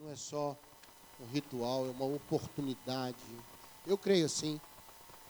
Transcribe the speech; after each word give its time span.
não 0.00 0.10
é 0.10 0.16
só 0.16 0.56
um 1.20 1.32
ritual, 1.32 1.86
é 1.86 1.90
uma 1.90 2.04
oportunidade. 2.04 3.16
Eu 3.86 3.96
creio 3.96 4.26
assim, 4.26 4.60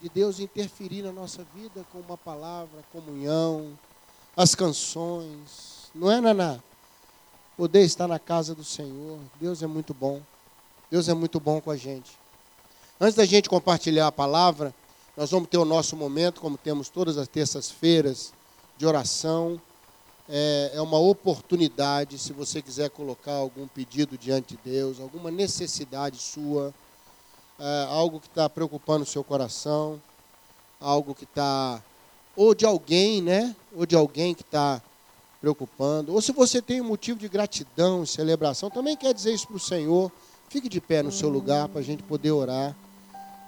de 0.01 0.09
Deus 0.09 0.41
interferir 0.41 1.03
na 1.03 1.13
nossa 1.13 1.45
vida 1.55 1.85
com 1.93 1.99
uma 1.99 2.17
palavra, 2.17 2.85
comunhão, 2.93 3.79
as 4.37 4.55
canções. 4.55 5.91
Não 5.95 6.11
é, 6.11 6.21
Naná? 6.21 6.59
Poder 7.57 7.85
estar 7.85 8.09
na 8.09 8.19
casa 8.19 8.55
do 8.55 8.65
Senhor. 8.65 9.19
Deus 9.41 9.63
é 9.63 9.67
muito 9.67 9.95
bom. 9.95 10.21
Deus 10.91 11.09
é 11.09 11.15
muito 11.15 11.39
bom 11.39 11.61
com 11.61 11.71
a 11.71 11.77
gente. 11.77 12.19
Antes 13.01 13.15
da 13.15 13.25
gente 13.25 13.49
compartilhar 13.49 14.07
a 14.07 14.13
palavra, 14.13 14.75
nós 15.17 15.31
vamos 15.31 15.49
ter 15.49 15.59
o 15.59 15.65
nosso 15.65 15.97
momento, 15.97 16.41
como 16.41 16.59
temos 16.59 16.89
todas 16.89 17.17
as 17.17 17.29
terças-feiras, 17.29 18.33
de 18.77 18.87
oração. 18.87 19.61
É, 20.29 20.73
é 20.75 20.81
uma 20.81 20.99
oportunidade, 20.99 22.19
se 22.19 22.33
você 22.33 22.63
quiser 22.63 22.89
colocar 22.89 23.35
algum 23.35 23.67
pedido 23.69 24.17
diante 24.17 24.57
de 24.57 24.71
Deus, 24.71 24.99
alguma 24.99 25.31
necessidade 25.31 26.17
sua, 26.17 26.73
é, 27.59 27.87
algo 27.91 28.19
que 28.19 28.27
está 28.27 28.49
preocupando 28.49 29.03
o 29.03 29.07
seu 29.07 29.23
coração, 29.23 30.01
algo 30.81 31.15
que 31.15 31.25
está. 31.25 31.83
Ou 32.37 32.55
de 32.55 32.65
alguém, 32.65 33.21
né? 33.21 33.55
Ou 33.77 33.85
de 33.87 33.95
alguém 33.95 34.35
que 34.35 34.43
está 34.43 34.83
preocupando. 35.41 36.15
Ou 36.15 36.23
se 36.23 36.33
você 36.33 36.63
tem 36.63 36.81
um 36.81 36.85
motivo 36.85 37.19
de 37.19 37.29
gratidão 37.29 38.03
e 38.03 38.07
celebração, 38.07 38.71
também 38.71 38.97
quer 38.97 39.13
dizer 39.13 39.35
isso 39.35 39.47
para 39.47 39.57
o 39.57 39.61
Senhor. 39.61 40.11
Fique 40.49 40.69
de 40.69 40.81
pé 40.81 41.03
no 41.03 41.13
seu 41.13 41.29
lugar 41.29 41.69
para 41.69 41.81
a 41.81 41.85
gente 41.85 42.03
poder 42.03 42.33
orar. 42.33 42.75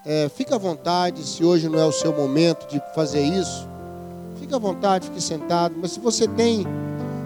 É, 0.04 0.28
fique 0.28 0.52
à 0.52 0.58
vontade, 0.58 1.26
se 1.26 1.42
hoje 1.42 1.68
não 1.68 1.80
é 1.80 1.84
o 1.84 1.90
seu 1.90 2.12
momento 2.12 2.68
de 2.68 2.80
fazer 2.94 3.22
isso, 3.22 3.66
fique 4.46 4.54
à 4.54 4.58
vontade, 4.58 5.06
fique 5.06 5.20
sentado. 5.20 5.74
Mas 5.80 5.92
se 5.92 6.00
você 6.00 6.26
tem, 6.28 6.64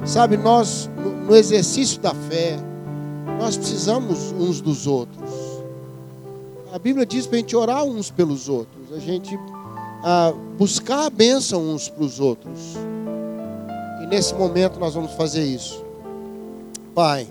sabe, 0.05 0.37
nós, 0.37 0.89
no, 1.27 1.37
exercício 1.37 2.01
da 2.01 2.15
fé, 2.15 2.59
nós 3.39 3.57
precisamos 3.57 4.33
uns 4.33 4.61
dos 4.61 4.87
outros. 4.87 5.31
A 6.73 6.79
Bíblia 6.79 7.05
diz 7.05 7.27
para 7.27 7.37
a 7.37 7.41
gente 7.41 7.55
orar 7.55 7.85
uns 7.85 8.11
pelos 8.11 8.49
outros, 8.49 8.93
a 8.93 8.99
gente 8.99 9.39
a 10.03 10.33
buscar 10.57 11.07
a 11.07 11.11
bênção 11.11 11.63
uns 11.63 11.89
para 11.89 12.05
os 12.05 12.19
outros. 12.19 12.75
E 14.03 14.07
nesse 14.07 14.35
momento 14.35 14.81
nós 14.81 14.95
vamos 14.95 15.13
fazer 15.13 15.45
isso. 15.45 15.85
Pai, 16.95 17.29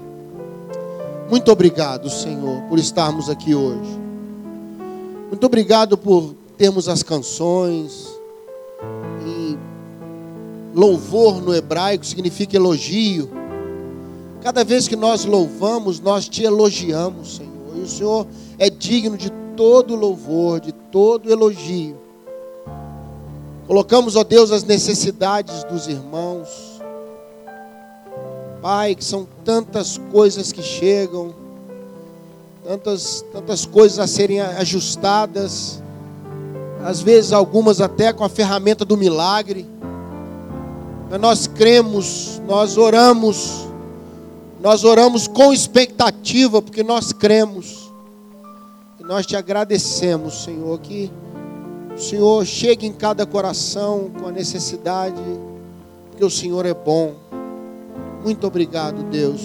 muito 1.31 1.51
obrigado, 1.51 2.09
Senhor, 2.09 2.61
por 2.63 2.77
estarmos 2.77 3.29
aqui 3.29 3.55
hoje. 3.55 3.99
Muito 5.29 5.45
obrigado 5.45 5.97
por 5.97 6.35
termos 6.57 6.87
as 6.87 7.01
canções. 7.01 8.18
Louvor 10.73 11.41
no 11.41 11.53
hebraico 11.53 12.05
significa 12.05 12.55
elogio. 12.55 13.29
Cada 14.41 14.63
vez 14.63 14.87
que 14.87 14.95
nós 14.95 15.25
louvamos, 15.25 15.99
nós 15.99 16.27
te 16.27 16.43
elogiamos, 16.43 17.37
Senhor. 17.37 17.49
E 17.75 17.79
o 17.81 17.87
Senhor 17.87 18.27
é 18.57 18.69
digno 18.69 19.17
de 19.17 19.29
todo 19.55 19.95
louvor, 19.95 20.59
de 20.59 20.71
todo 20.71 21.31
elogio. 21.31 21.97
Colocamos, 23.67 24.15
ó 24.15 24.23
Deus, 24.23 24.51
as 24.51 24.63
necessidades 24.63 25.63
dos 25.65 25.87
irmãos. 25.87 26.79
Pai, 28.61 28.95
que 28.95 29.03
são 29.03 29.27
tantas 29.43 29.97
coisas 30.11 30.51
que 30.51 30.61
chegam 30.61 31.33
tantas, 32.69 33.25
tantas 33.33 33.65
coisas 33.65 33.97
a 33.97 34.05
serem 34.05 34.41
ajustadas, 34.41 35.81
às 36.83 37.01
vezes 37.01 37.33
algumas 37.33 37.81
até 37.81 38.13
com 38.13 38.23
a 38.23 38.29
ferramenta 38.29 38.85
do 38.85 38.95
milagre. 38.95 39.65
Nós 41.17 41.47
cremos, 41.47 42.39
nós 42.45 42.77
oramos, 42.77 43.67
nós 44.61 44.83
oramos 44.83 45.27
com 45.27 45.51
expectativa, 45.51 46.61
porque 46.61 46.83
nós 46.83 47.11
cremos. 47.11 47.89
E 48.99 49.03
nós 49.03 49.25
te 49.25 49.35
agradecemos, 49.35 50.43
Senhor, 50.43 50.77
que 50.79 51.11
o 51.95 51.99
Senhor 51.99 52.45
chegue 52.45 52.85
em 52.85 52.93
cada 52.93 53.25
coração 53.25 54.11
com 54.19 54.27
a 54.27 54.31
necessidade, 54.31 55.21
porque 56.09 56.23
o 56.23 56.29
Senhor 56.29 56.65
é 56.65 56.73
bom. 56.73 57.15
Muito 58.23 58.45
obrigado, 58.45 59.03
Deus. 59.03 59.41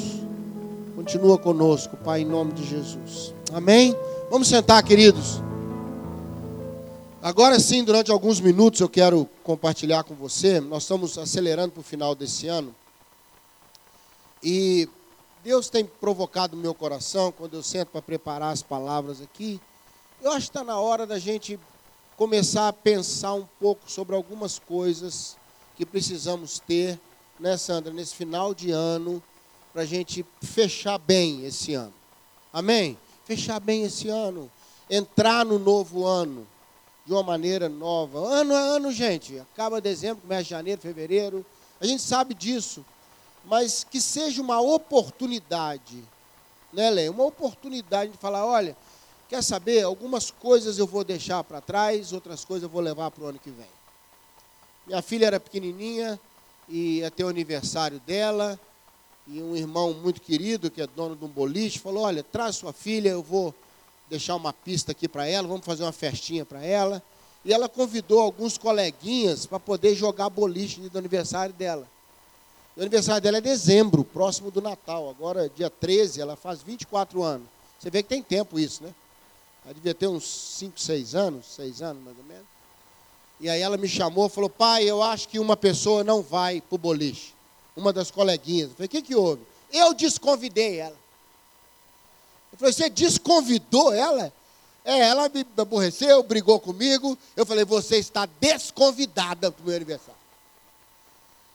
Continua 0.95 1.39
conosco, 1.39 1.97
Pai, 1.97 2.23
em 2.23 2.27
nome 2.27 2.53
de 2.53 2.65
Jesus. 2.65 3.35
Amém? 3.53 3.97
Vamos 4.31 4.49
sentar, 4.49 4.83
queridos. 4.83 5.43
Agora 7.25 7.59
sim, 7.59 7.83
durante 7.83 8.11
alguns 8.11 8.39
minutos 8.39 8.83
eu 8.83 8.89
quero 8.89 9.27
compartilhar 9.43 10.05
com 10.05 10.15
você. 10.15 10.61
Nós 10.61 10.83
estamos 10.83 11.17
acelerando 11.17 11.73
para 11.73 11.81
o 11.81 11.83
final 11.83 12.15
desse 12.15 12.49
ano. 12.49 12.77
E 14.43 14.87
Deus 15.43 15.71
tem 15.71 15.87
provocado 15.87 16.55
o 16.55 16.61
meu 16.61 16.75
coração 16.75 17.33
quando 17.33 17.55
eu 17.55 17.63
sento 17.63 17.89
para 17.89 18.03
preparar 18.03 18.53
as 18.53 18.61
palavras 18.61 19.23
aqui. 19.23 19.59
Eu 20.21 20.33
acho 20.33 20.41
que 20.41 20.51
está 20.51 20.63
na 20.63 20.79
hora 20.79 21.07
da 21.07 21.19
gente 21.19 21.59
começar 22.15 22.69
a 22.69 22.75
pensar 22.75 23.33
um 23.33 23.49
pouco 23.59 23.91
sobre 23.91 24.15
algumas 24.15 24.59
coisas 24.59 25.35
que 25.77 25.87
precisamos 25.87 26.59
ter, 26.59 27.01
né, 27.41 27.57
Sandra, 27.57 27.91
nesse 27.91 28.15
final 28.15 28.53
de 28.53 28.71
ano 28.71 29.23
para 29.73 29.81
a 29.81 29.87
gente 29.87 30.27
fechar 30.43 30.99
bem 30.99 31.47
esse 31.47 31.73
ano. 31.73 31.95
Amém? 32.53 32.99
Fechar 33.25 33.61
bem 33.61 33.83
esse 33.83 34.09
ano. 34.09 34.51
Entrar 34.91 35.47
no 35.47 35.59
novo 35.59 36.05
ano 36.05 36.47
de 37.05 37.13
uma 37.13 37.23
maneira 37.23 37.69
nova. 37.69 38.19
Ano 38.19 38.55
a 38.55 38.59
ano, 38.59 38.91
gente. 38.91 39.39
Acaba 39.39 39.81
dezembro, 39.81 40.23
começa 40.23 40.45
janeiro, 40.45 40.81
fevereiro. 40.81 41.45
A 41.81 41.87
gente 41.87 42.03
sabe 42.03 42.35
disso. 42.35 42.85
Mas 43.45 43.85
que 43.85 44.01
seja 44.01 44.41
uma 44.41 44.61
oportunidade, 44.61 46.03
né, 46.73 46.91
Lê? 46.91 47.09
Uma 47.09 47.25
oportunidade 47.25 48.13
de 48.13 48.19
falar: 48.19 48.47
olha, 48.47 48.75
quer 49.29 49.43
saber? 49.43 49.83
Algumas 49.83 50.31
coisas 50.31 50.79
eu 50.79 50.87
vou 50.87 51.05
deixar 51.05 51.45
para 51.45 51.61
trás, 51.61 52.13
outras 52.13 52.45
coisas 52.45 52.63
eu 52.63 52.69
vou 52.71 52.81
levar 52.81 53.11
para 53.11 53.25
o 53.25 53.27
ano 53.27 53.39
que 53.39 53.51
vem. 53.51 53.69
Minha 54.87 55.03
filha 55.03 55.27
era 55.27 55.41
pequenininha 55.41 56.19
e 56.69 56.99
ia 56.99 57.11
ter 57.11 57.25
o 57.25 57.29
aniversário 57.29 58.01
dela 58.01 58.59
e 59.27 59.43
um 59.43 59.57
irmão 59.57 59.95
muito 59.95 60.21
querido, 60.21 60.71
que 60.71 60.83
é 60.83 60.87
dono 60.87 61.17
de 61.17 61.25
um 61.25 61.29
boliche, 61.29 61.79
falou: 61.79 62.05
Olha, 62.05 62.23
traz 62.23 62.57
sua 62.57 62.73
filha, 62.73 63.11
eu 63.11 63.23
vou 63.23 63.55
deixar 64.09 64.37
uma 64.37 64.53
pista 64.53 64.93
aqui 64.93 65.09
para 65.09 65.27
ela, 65.27 65.49
vamos 65.49 65.65
fazer 65.65 65.83
uma 65.83 65.93
festinha 65.93 66.45
para 66.45 66.65
ela. 66.65 67.03
E 67.45 67.53
ela 67.53 67.69
convidou 67.69 68.21
alguns 68.21 68.57
coleguinhas 68.57 69.47
para 69.47 69.61
poder 69.61 69.95
jogar 69.95 70.31
boliche 70.31 70.81
do 70.81 70.99
aniversário 70.99 71.55
dela. 71.55 71.87
O 72.77 72.81
aniversário 72.81 73.23
dela 73.23 73.39
é 73.39 73.41
dezembro, 73.41 74.03
próximo 74.03 74.51
do 74.51 74.63
Natal. 74.63 75.09
Agora, 75.11 75.49
dia 75.49 75.69
13, 75.69 76.21
ela 76.21 76.37
faz 76.37 76.63
24 76.63 77.23
anos. 77.23 77.47
Você 77.79 77.91
vê 77.91 78.03
que 78.03 78.09
tem 78.09 78.23
tempo 78.23 78.59
isso, 78.59 78.83
né? 78.83 78.95
Ela 79.65 79.75
devia 79.75 79.95
ter 79.95 80.07
uns 80.07 80.25
5, 80.59 80.81
6 80.81 81.15
anos, 81.15 81.47
6 81.55 81.83
anos 81.83 82.03
mais 82.03 82.17
ou 82.19 82.25
menos. 82.25 82.45
E 83.41 83.49
aí 83.49 83.61
ela 83.61 83.77
me 83.77 83.89
chamou 83.89 84.27
e 84.27 84.31
falou: 84.31 84.49
Pai, 84.49 84.85
eu 84.85 85.03
acho 85.03 85.29
que 85.29 85.39
uma 85.39 85.57
pessoa 85.57 86.03
não 86.03 86.23
vai 86.23 86.61
para 86.61 86.75
o 86.75 86.79
boliche 86.79 87.35
uma 87.77 87.93
das 87.93 88.11
coleguinhas. 88.11 88.71
Eu 88.71 88.77
falei, 88.77 88.87
o 88.87 88.91
que, 88.91 89.03
que 89.03 89.15
houve? 89.15 89.43
Eu 89.73 89.95
desconvidei 89.95 90.79
ela. 90.79 90.97
Eu 92.55 92.59
falei, 92.59 92.73
você 92.73 92.89
desconvidou 92.89 93.93
ela? 93.93 94.33
É, 94.85 95.01
ela 95.01 95.29
me 95.29 95.45
aborreceu, 95.57 96.23
brigou 96.23 96.61
comigo. 96.61 97.19
Eu 97.35 97.45
falei, 97.45 97.65
você 97.65 97.97
está 97.97 98.27
desconvidada 98.41 99.51
para 99.51 99.61
o 99.61 99.67
meu 99.67 99.75
aniversário. 99.75 100.15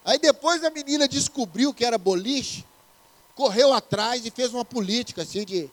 Aí 0.04 0.18
depois 0.20 0.62
a 0.62 0.70
menina 0.70 1.08
descobriu 1.08 1.74
que 1.74 1.86
era 1.86 1.98
boliche, 1.98 2.66
correu 3.34 3.72
atrás 3.74 4.26
e 4.26 4.32
fez 4.32 4.54
uma 4.54 4.66
política 4.66 5.22
assim 5.22 5.46
de, 5.46 5.70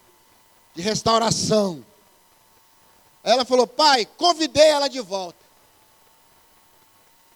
de 0.76 0.82
restauração. 0.82 1.84
Aí 3.24 3.32
ela 3.32 3.44
falou, 3.44 3.66
pai, 3.66 4.06
convidei 4.16 4.68
ela 4.68 4.86
de 4.86 5.00
volta. 5.00 5.44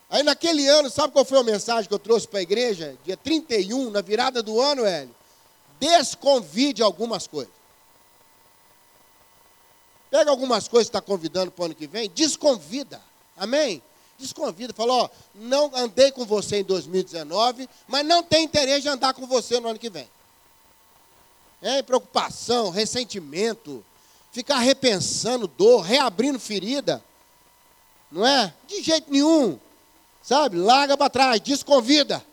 Aí 0.09 0.23
naquele 0.23 0.69
ano, 0.69 0.89
sabe 0.91 1.13
qual 1.13 1.25
foi 1.25 1.41
a 1.41 1.43
mensagem 1.45 1.89
que 1.89 1.95
eu 1.95 1.99
trouxe 1.99 2.29
para 2.29 2.39
a 2.39 2.43
igreja? 2.43 2.97
Dia 3.05 3.17
31, 3.17 3.91
na 3.91 4.01
virada 4.01 4.41
do 4.43 4.61
ano, 4.61 4.85
Hélio. 4.85 5.15
Desconvide 5.81 6.83
algumas 6.83 7.27
coisas. 7.27 7.60
Pega 10.11 10.31
algumas 10.31 10.67
coisas 10.67 10.89
que 10.89 10.97
está 10.97 11.01
convidando 11.01 11.51
para 11.51 11.63
o 11.63 11.65
ano 11.67 11.75
que 11.75 11.87
vem, 11.87 12.11
desconvida. 12.11 13.01
Amém? 13.37 13.81
Desconvida. 14.19 14.75
Falou, 14.75 15.05
ó, 15.05 15.09
não 15.35 15.71
andei 15.75 16.11
com 16.11 16.25
você 16.25 16.59
em 16.59 16.65
2019, 16.65 17.69
mas 17.87 18.05
não 18.05 18.23
tem 18.23 18.45
interesse 18.45 18.83
de 18.83 18.89
andar 18.89 19.15
com 19.15 19.27
você 19.27 19.61
no 19.61 19.69
ano 19.69 19.79
que 19.79 19.89
vem. 19.89 20.09
É, 21.63 21.83
preocupação, 21.83 22.71
ressentimento, 22.71 23.85
ficar 24.33 24.59
repensando 24.59 25.47
dor, 25.47 25.83
reabrindo 25.83 26.41
ferida. 26.41 27.03
Não 28.11 28.27
é? 28.27 28.53
De 28.67 28.83
jeito 28.83 29.11
nenhum. 29.11 29.59
Sabe? 30.23 30.57
Larga 30.57 30.97
para 30.97 31.11
trás, 31.11 31.41
desconvida. 31.41 32.25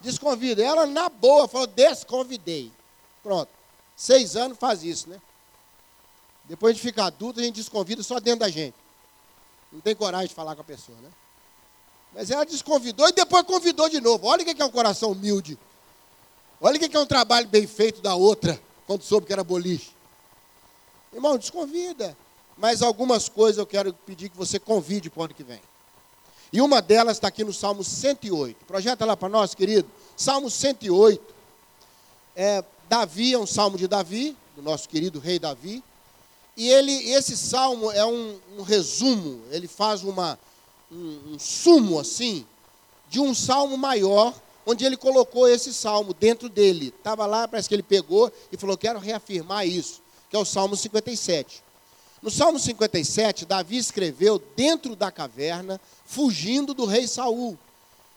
Desconvida. 0.00 0.62
Ela, 0.62 0.86
na 0.86 1.08
boa, 1.08 1.48
falou: 1.48 1.66
desconvidei. 1.66 2.70
Pronto. 3.22 3.48
Seis 3.96 4.36
anos 4.36 4.58
faz 4.58 4.84
isso, 4.84 5.08
né? 5.08 5.20
Depois 6.48 6.74
de 6.74 6.82
ficar 6.82 7.06
adulto, 7.06 7.40
a 7.40 7.42
gente 7.42 7.56
desconvida 7.56 8.02
só 8.02 8.18
dentro 8.18 8.40
da 8.40 8.48
gente. 8.48 8.74
Não 9.70 9.80
tem 9.80 9.94
coragem 9.94 10.28
de 10.28 10.34
falar 10.34 10.54
com 10.54 10.62
a 10.62 10.64
pessoa, 10.64 10.96
né? 11.02 11.10
Mas 12.14 12.30
ela 12.30 12.44
desconvidou 12.44 13.06
e 13.08 13.12
depois 13.12 13.44
convidou 13.44 13.88
de 13.88 14.00
novo. 14.00 14.26
Olha 14.26 14.42
o 14.42 14.44
que 14.54 14.62
é 14.62 14.64
um 14.64 14.70
coração 14.70 15.12
humilde. 15.12 15.58
Olha 16.60 16.76
o 16.76 16.78
que 16.80 16.96
é 16.96 17.00
um 17.00 17.06
trabalho 17.06 17.46
bem 17.46 17.66
feito 17.66 18.00
da 18.00 18.14
outra. 18.14 18.60
quando 18.86 19.02
soube 19.02 19.26
que 19.26 19.32
era 19.32 19.44
boliche. 19.44 19.90
Irmão, 21.12 21.36
desconvida. 21.36 22.16
Mas 22.56 22.82
algumas 22.82 23.28
coisas 23.28 23.58
eu 23.58 23.66
quero 23.66 23.92
pedir 23.92 24.30
que 24.30 24.36
você 24.36 24.58
convide 24.58 25.10
para 25.10 25.20
o 25.20 25.24
ano 25.24 25.34
que 25.34 25.44
vem. 25.44 25.60
E 26.52 26.62
uma 26.62 26.80
delas 26.80 27.18
está 27.18 27.28
aqui 27.28 27.44
no 27.44 27.52
Salmo 27.52 27.84
108. 27.84 28.64
Projeta 28.64 29.04
lá 29.04 29.16
para 29.16 29.28
nós, 29.28 29.54
querido. 29.54 29.88
Salmo 30.16 30.50
108. 30.50 31.34
É, 32.34 32.64
Davi 32.88 33.34
é 33.34 33.38
um 33.38 33.46
salmo 33.46 33.76
de 33.76 33.86
Davi, 33.86 34.34
do 34.56 34.62
nosso 34.62 34.88
querido 34.88 35.20
rei 35.20 35.38
Davi. 35.38 35.84
E 36.58 36.68
ele, 36.68 36.92
esse 37.12 37.36
salmo 37.36 37.92
é 37.92 38.04
um, 38.04 38.36
um 38.58 38.62
resumo, 38.62 39.40
ele 39.52 39.68
faz 39.68 40.02
uma, 40.02 40.36
um, 40.90 41.34
um 41.34 41.38
sumo 41.38 42.00
assim, 42.00 42.44
de 43.08 43.20
um 43.20 43.32
salmo 43.32 43.78
maior, 43.78 44.34
onde 44.66 44.84
ele 44.84 44.96
colocou 44.96 45.46
esse 45.46 45.72
salmo 45.72 46.12
dentro 46.12 46.48
dele. 46.48 46.92
Estava 46.98 47.26
lá, 47.26 47.46
parece 47.46 47.68
que 47.68 47.76
ele 47.76 47.82
pegou 47.84 48.32
e 48.50 48.56
falou: 48.56 48.76
Quero 48.76 48.98
reafirmar 48.98 49.68
isso, 49.68 50.02
que 50.28 50.34
é 50.34 50.38
o 50.38 50.44
Salmo 50.44 50.76
57. 50.76 51.62
No 52.20 52.28
Salmo 52.28 52.58
57, 52.58 53.46
Davi 53.46 53.76
escreveu 53.76 54.42
dentro 54.56 54.96
da 54.96 55.12
caverna, 55.12 55.80
fugindo 56.04 56.74
do 56.74 56.86
rei 56.86 57.06
Saul. 57.06 57.56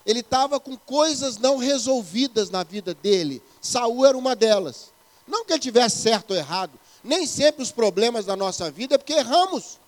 Ele 0.04 0.22
estava 0.22 0.60
com 0.60 0.76
coisas 0.76 1.38
não 1.38 1.58
resolvidas 1.58 2.50
na 2.50 2.64
vida 2.64 2.96
dele. 2.96 3.40
Saul 3.62 4.04
era 4.04 4.18
uma 4.18 4.36
delas. 4.36 4.90
Não 5.28 5.46
que 5.46 5.54
ele 5.54 5.60
tivesse 5.60 6.00
certo 6.00 6.32
ou 6.32 6.38
errado. 6.38 6.72
Nem 7.04 7.26
sempre 7.26 7.64
os 7.64 7.72
problemas 7.72 8.26
da 8.26 8.36
nossa 8.36 8.70
vida 8.70 8.96
é 8.96 8.98
porque 8.98 9.14
erramos. 9.14 9.80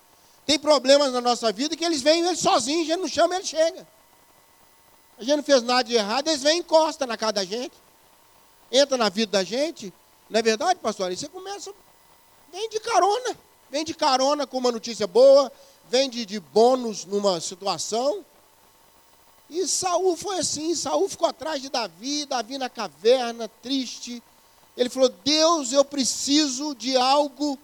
Tem 0.45 0.60
problemas 0.60 1.13
na 1.13 1.21
nossa 1.21 1.51
vida 1.51 1.75
que 1.75 1.86
eles 1.86 2.01
vêm 2.01 2.25
ele 2.25 2.36
sozinho, 2.36 2.81
a 2.81 2.86
gente 2.86 3.00
não 3.00 3.07
chama, 3.07 3.36
ele 3.36 3.45
chega. 3.45 3.88
A 5.18 5.24
gente 5.24 5.38
não 5.38 5.44
fez 5.44 5.62
nada 5.62 5.83
de 5.83 5.94
errado, 5.94 6.27
eles 6.27 6.42
vêm 6.42 6.57
e 6.57 6.60
encosta 6.60 7.06
na 7.06 7.15
casa 7.15 7.33
da 7.33 7.45
gente. 7.45 7.75
Entra 8.71 8.98
na 8.98 9.10
vida 9.10 9.31
da 9.31 9.44
gente. 9.44 9.94
Não 10.30 10.39
é 10.39 10.44
verdade, 10.44 10.80
pastor? 10.80 11.12
E 11.12 11.18
você 11.18 11.27
começa, 11.27 11.71
vem 12.51 12.69
de 12.69 12.80
carona. 12.80 13.38
Vem 13.69 13.83
de 13.83 13.94
carona 13.94 14.45
com 14.45 14.60
uma 14.60 14.71
notícia 14.71 15.07
boa, 15.07 15.51
vem 15.89 16.07
de, 16.07 16.27
de 16.27 16.39
bônus 16.39 17.06
numa 17.06 17.42
situação. 17.42 18.24
E 19.50 19.68
Saul 19.68 20.15
foi 20.15 20.38
assim, 20.38 20.75
Saul 20.75 21.10
ficou 21.10 21.27
atrás 21.27 21.62
de 21.62 21.69
Davi, 21.69 22.25
Davi 22.25 22.57
na 22.57 22.69
caverna, 22.69 23.48
triste. 23.62 24.21
Ele 24.75 24.90
falou: 24.90 25.10
Deus, 25.10 25.72
eu 25.72 25.86
preciso 25.86 26.75
de 26.75 26.96
algo 26.96 27.58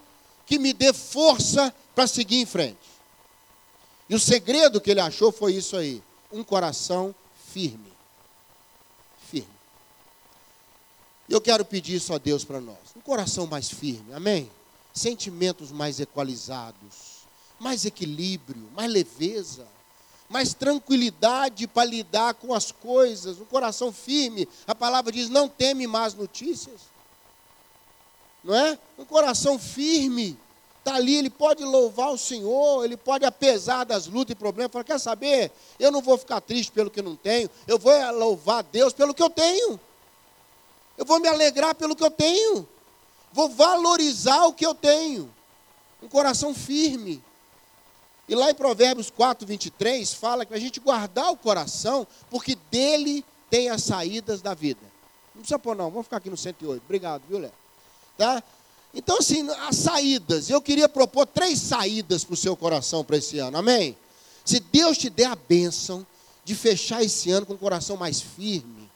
que 0.46 0.58
me 0.58 0.72
dê 0.72 0.92
força 0.92 1.74
para 1.94 2.06
seguir 2.06 2.36
em 2.36 2.46
frente. 2.46 2.78
E 4.08 4.14
o 4.14 4.20
segredo 4.20 4.80
que 4.80 4.90
ele 4.90 5.00
achou 5.00 5.32
foi 5.32 5.54
isso 5.54 5.76
aí: 5.76 6.02
um 6.32 6.42
coração 6.42 7.14
firme. 7.52 7.92
Firme. 9.30 9.48
Eu 11.28 11.40
quero 11.40 11.64
pedir 11.64 11.96
isso 11.96 12.14
a 12.14 12.18
Deus 12.18 12.44
para 12.44 12.60
nós: 12.60 12.78
um 12.96 13.00
coração 13.00 13.46
mais 13.46 13.68
firme, 13.68 14.12
amém? 14.12 14.50
Sentimentos 14.92 15.70
mais 15.70 16.00
equalizados, 16.00 17.24
mais 17.58 17.84
equilíbrio, 17.84 18.68
mais 18.74 18.90
leveza 18.90 19.66
mais 20.30 20.54
tranquilidade 20.54 21.66
para 21.66 21.84
lidar 21.84 22.34
com 22.34 22.54
as 22.54 22.70
coisas, 22.70 23.40
um 23.40 23.44
coração 23.44 23.92
firme. 23.92 24.48
A 24.64 24.74
palavra 24.76 25.10
diz: 25.10 25.28
não 25.28 25.48
teme 25.48 25.88
más 25.88 26.14
notícias. 26.14 26.82
Não 28.42 28.54
é? 28.54 28.78
Um 28.98 29.04
coração 29.04 29.58
firme. 29.58 30.38
Está 30.78 30.94
ali, 30.94 31.16
ele 31.16 31.28
pode 31.28 31.62
louvar 31.62 32.10
o 32.10 32.18
Senhor, 32.18 32.84
ele 32.84 32.96
pode, 32.96 33.24
apesar 33.26 33.84
das 33.84 34.06
lutas 34.06 34.32
e 34.32 34.34
problemas, 34.34 34.72
falar: 34.72 34.84
quer 34.84 34.98
saber? 34.98 35.52
Eu 35.78 35.92
não 35.92 36.00
vou 36.00 36.16
ficar 36.16 36.40
triste 36.40 36.72
pelo 36.72 36.90
que 36.90 37.02
não 37.02 37.14
tenho, 37.14 37.50
eu 37.66 37.78
vou 37.78 37.92
louvar 38.12 38.62
Deus 38.62 38.92
pelo 38.94 39.12
que 39.12 39.22
eu 39.22 39.28
tenho. 39.28 39.78
Eu 40.96 41.04
vou 41.04 41.20
me 41.20 41.28
alegrar 41.28 41.74
pelo 41.74 41.94
que 41.94 42.02
eu 42.02 42.10
tenho. 42.10 42.68
Vou 43.32 43.48
valorizar 43.48 44.46
o 44.46 44.52
que 44.52 44.66
eu 44.66 44.74
tenho. 44.74 45.32
Um 46.02 46.08
coração 46.08 46.54
firme. 46.54 47.22
E 48.28 48.34
lá 48.34 48.50
em 48.50 48.54
Provérbios 48.54 49.10
4, 49.10 49.46
23, 49.46 50.14
fala 50.14 50.46
que 50.46 50.54
a 50.54 50.58
gente 50.58 50.78
guardar 50.78 51.30
o 51.30 51.36
coração, 51.36 52.06
porque 52.30 52.56
dele 52.70 53.24
tem 53.50 53.68
as 53.68 53.82
saídas 53.82 54.40
da 54.40 54.54
vida. 54.54 54.80
Não 55.34 55.42
precisa 55.42 55.58
pôr, 55.58 55.74
não, 55.74 55.90
vamos 55.90 56.06
ficar 56.06 56.18
aqui 56.18 56.30
no 56.30 56.36
108. 56.36 56.82
Obrigado, 56.84 57.22
viu, 57.28 57.38
Léo? 57.38 57.52
Tá? 58.20 58.44
Então, 58.92 59.16
assim, 59.16 59.48
as 59.66 59.76
saídas. 59.76 60.50
Eu 60.50 60.60
queria 60.60 60.90
propor 60.90 61.26
três 61.26 61.58
saídas 61.58 62.22
para 62.22 62.34
o 62.34 62.36
seu 62.36 62.54
coração 62.54 63.02
para 63.02 63.16
esse 63.16 63.38
ano. 63.38 63.56
Amém? 63.56 63.96
Se 64.44 64.60
Deus 64.60 64.98
te 64.98 65.08
der 65.08 65.24
a 65.24 65.34
bênção 65.34 66.06
de 66.44 66.54
fechar 66.54 67.02
esse 67.02 67.30
ano 67.30 67.46
com 67.46 67.54
o 67.54 67.58
coração 67.58 67.96
mais 67.96 68.20
firme. 68.20 68.90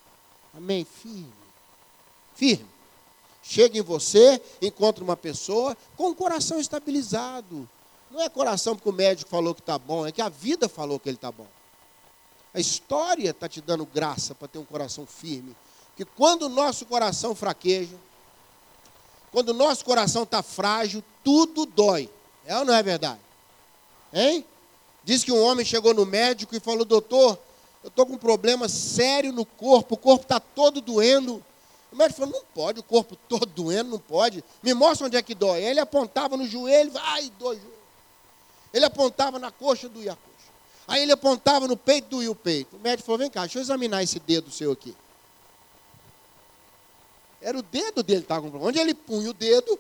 Amém? 0.55 0.85
Firme. 0.85 1.32
Firme. 2.35 2.67
Chega 3.43 3.79
em 3.79 3.81
você, 3.81 4.43
encontra 4.61 5.03
uma 5.03 5.17
pessoa 5.17 5.75
com 5.97 6.11
o 6.11 6.15
coração 6.15 6.61
estabilizado. 6.61 7.67
Não 8.11 8.21
é 8.21 8.29
coração 8.29 8.76
porque 8.76 8.91
o 8.91 8.93
médico 8.93 9.31
falou 9.31 9.55
que 9.55 9.62
está 9.62 9.79
bom, 9.79 10.06
é 10.06 10.12
que 10.12 10.21
a 10.21 10.29
vida 10.29 10.69
falou 10.69 11.00
que 11.00 11.09
ele 11.09 11.17
está 11.17 11.32
bom. 11.32 11.49
A 12.53 12.61
história 12.61 13.31
está 13.31 13.49
te 13.49 13.62
dando 13.62 13.87
graça 13.87 14.35
para 14.35 14.49
ter 14.49 14.59
um 14.59 14.67
coração 14.67 15.06
firme. 15.06 15.56
Que 15.97 16.05
quando 16.05 16.43
o 16.43 16.49
nosso 16.50 16.85
coração 16.85 17.35
fraqueja, 17.35 17.97
quando 19.34 19.48
o 19.48 19.52
nosso 19.52 19.84
coração 19.84 20.22
está 20.22 20.44
frágil, 20.44 21.02
tudo 21.25 21.66
dói. 21.66 22.08
É 22.46 22.56
ou 22.56 22.64
não 22.64 22.72
é 22.72 22.81
verdade? 22.84 23.19
Hein? 24.12 24.44
Diz 25.02 25.25
que 25.25 25.32
um 25.32 25.42
homem 25.42 25.66
chegou 25.66 25.92
no 25.92 26.06
médico 26.06 26.54
e 26.54 26.60
falou: 26.60 26.84
Doutor, 26.84 27.36
eu 27.82 27.88
estou 27.88 28.06
com 28.06 28.12
um 28.12 28.19
problema 28.19 28.69
sério 28.69 29.32
no 29.32 29.44
corpo, 29.44 29.96
o 29.96 29.98
corpo 29.98 30.22
está 30.22 30.38
todo 30.38 30.81
doendo. 30.81 31.44
O 31.90 31.96
médico 31.96 32.20
falou: 32.20 32.32
Não 32.32 32.44
pode, 32.54 32.78
o 32.78 32.82
corpo 32.84 33.16
todo 33.28 33.44
doendo, 33.46 33.90
não 33.90 33.98
pode. 33.98 34.44
Me 34.62 34.72
mostra 34.72 35.08
onde 35.08 35.16
é 35.16 35.22
que 35.22 35.34
dói. 35.34 35.64
Ele 35.64 35.80
apontava 35.80 36.37
no 36.37 36.46
joelho, 36.46 36.92
ai, 36.94 37.32
dói. 37.37 37.60
Ele 38.72 38.84
apontava 38.84 39.40
na 39.40 39.50
coxa, 39.50 39.88
doía 39.88 40.12
a 40.12 40.16
coxa. 40.16 40.48
Aí 40.87 41.02
ele 41.02 41.12
apontava 41.12 41.66
no 41.66 41.76
peito, 41.76 42.06
doía 42.08 42.30
o 42.30 42.37
peito. 42.37 42.76
O 42.76 42.78
médico 42.78 43.04
falou: 43.04 43.19
Vem 43.19 43.30
cá, 43.30 43.40
deixa 43.40 43.58
eu 43.58 43.62
examinar 43.62 44.00
esse 44.00 44.20
dedo 44.20 44.48
seu 44.52 44.70
aqui. 44.70 44.94
Era 47.44 47.58
o 47.58 47.62
dedo 47.62 48.02
dele 48.02 48.20
que 48.20 48.25
estava 48.25 48.41
com 48.41 48.49
problema. 48.49 48.70
Onde 48.70 48.79
ele 48.79 48.94
punha 48.94 49.29
o 49.29 49.35
dedo, 49.35 49.79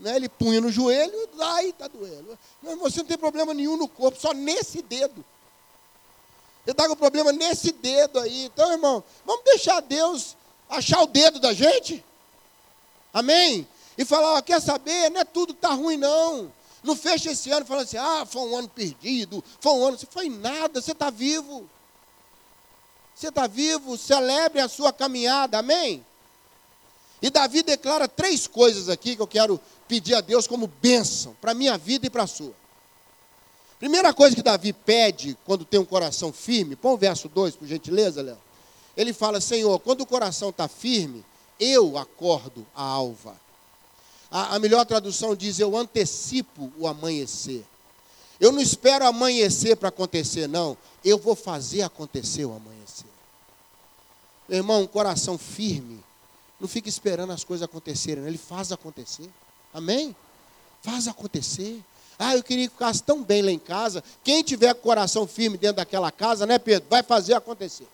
né, 0.00 0.16
ele 0.16 0.28
punha 0.28 0.60
no 0.60 0.68
joelho, 0.68 1.28
aí 1.40 1.68
está 1.68 1.86
doendo. 1.86 2.36
Mas 2.60 2.76
você 2.76 2.98
não 2.98 3.06
tem 3.06 3.16
problema 3.16 3.54
nenhum 3.54 3.76
no 3.76 3.86
corpo, 3.86 4.20
só 4.20 4.34
nesse 4.34 4.82
dedo. 4.82 5.24
Ele 6.66 6.72
está 6.72 6.88
com 6.88 6.96
problema 6.96 7.30
nesse 7.30 7.70
dedo 7.70 8.18
aí. 8.18 8.46
Então, 8.46 8.72
irmão, 8.72 9.04
vamos 9.24 9.44
deixar 9.44 9.80
Deus 9.80 10.36
achar 10.68 11.02
o 11.02 11.06
dedo 11.06 11.38
da 11.38 11.52
gente? 11.52 12.04
Amém? 13.12 13.64
E 13.96 14.04
falar, 14.04 14.34
ó, 14.34 14.42
quer 14.42 14.60
saber? 14.60 15.08
Não 15.10 15.20
é 15.20 15.24
tudo 15.24 15.54
que 15.54 15.58
está 15.58 15.72
ruim, 15.72 15.96
não. 15.96 16.52
Não 16.82 16.96
fecha 16.96 17.30
esse 17.30 17.48
ano 17.52 17.64
falando 17.64 17.84
assim, 17.84 17.96
ah, 17.96 18.26
foi 18.26 18.42
um 18.42 18.56
ano 18.56 18.68
perdido, 18.68 19.42
foi 19.60 19.72
um 19.72 19.86
ano. 19.86 19.96
Você 19.96 20.06
foi 20.10 20.28
nada, 20.28 20.82
você 20.82 20.90
está 20.90 21.10
vivo. 21.10 21.70
Você 23.14 23.28
está 23.28 23.46
vivo, 23.46 23.96
celebre 23.96 24.60
a 24.60 24.68
sua 24.68 24.92
caminhada, 24.92 25.60
amém? 25.60 26.04
E 27.24 27.30
Davi 27.30 27.62
declara 27.62 28.06
três 28.06 28.46
coisas 28.46 28.90
aqui 28.90 29.16
que 29.16 29.22
eu 29.22 29.26
quero 29.26 29.58
pedir 29.88 30.14
a 30.14 30.20
Deus 30.20 30.46
como 30.46 30.66
bênção 30.66 31.34
para 31.40 31.52
a 31.52 31.54
minha 31.54 31.78
vida 31.78 32.06
e 32.06 32.10
para 32.10 32.24
a 32.24 32.26
sua. 32.26 32.52
Primeira 33.78 34.12
coisa 34.12 34.36
que 34.36 34.42
Davi 34.42 34.74
pede 34.74 35.34
quando 35.42 35.64
tem 35.64 35.80
um 35.80 35.86
coração 35.86 36.34
firme, 36.34 36.76
põe 36.76 36.92
o 36.92 36.98
verso 36.98 37.26
2, 37.26 37.56
por 37.56 37.66
gentileza, 37.66 38.20
Léo. 38.20 38.36
Ele 38.94 39.14
fala: 39.14 39.40
Senhor, 39.40 39.80
quando 39.80 40.02
o 40.02 40.06
coração 40.06 40.50
está 40.50 40.68
firme, 40.68 41.24
eu 41.58 41.96
acordo 41.96 42.66
a 42.76 42.82
alva. 42.82 43.34
A, 44.30 44.56
a 44.56 44.58
melhor 44.58 44.84
tradução 44.84 45.34
diz: 45.34 45.58
Eu 45.58 45.74
antecipo 45.78 46.70
o 46.76 46.86
amanhecer. 46.86 47.64
Eu 48.38 48.52
não 48.52 48.60
espero 48.60 49.06
amanhecer 49.06 49.78
para 49.78 49.88
acontecer, 49.88 50.46
não. 50.46 50.76
Eu 51.02 51.16
vou 51.16 51.34
fazer 51.34 51.80
acontecer 51.80 52.44
o 52.44 52.54
amanhecer. 52.54 53.08
Meu 54.46 54.58
irmão, 54.58 54.82
um 54.82 54.86
coração 54.86 55.38
firme 55.38 56.04
não 56.60 56.68
fica 56.68 56.88
esperando 56.88 57.32
as 57.32 57.44
coisas 57.44 57.64
acontecerem, 57.64 58.24
ele 58.26 58.38
faz 58.38 58.72
acontecer. 58.72 59.28
Amém? 59.72 60.14
Faz 60.82 61.08
acontecer. 61.08 61.82
Ah, 62.18 62.34
eu 62.34 62.42
queria 62.42 62.68
que 62.68 62.74
ficasse 62.74 63.02
tão 63.02 63.22
bem 63.22 63.42
lá 63.42 63.50
em 63.50 63.58
casa. 63.58 64.02
Quem 64.22 64.42
tiver 64.42 64.72
coração 64.74 65.26
firme 65.26 65.58
dentro 65.58 65.76
daquela 65.76 66.12
casa, 66.12 66.46
né, 66.46 66.58
Pedro? 66.58 66.88
Vai 66.88 67.02
fazer 67.02 67.34
acontecer. 67.34 67.88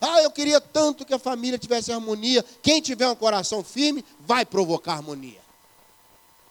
Ah, 0.00 0.22
eu 0.22 0.30
queria 0.30 0.60
tanto 0.60 1.04
que 1.04 1.14
a 1.14 1.18
família 1.18 1.58
tivesse 1.58 1.92
harmonia. 1.92 2.44
Quem 2.62 2.80
tiver 2.80 3.08
um 3.08 3.14
coração 3.14 3.62
firme, 3.62 4.04
vai 4.20 4.44
provocar 4.44 4.94
harmonia. 4.94 5.40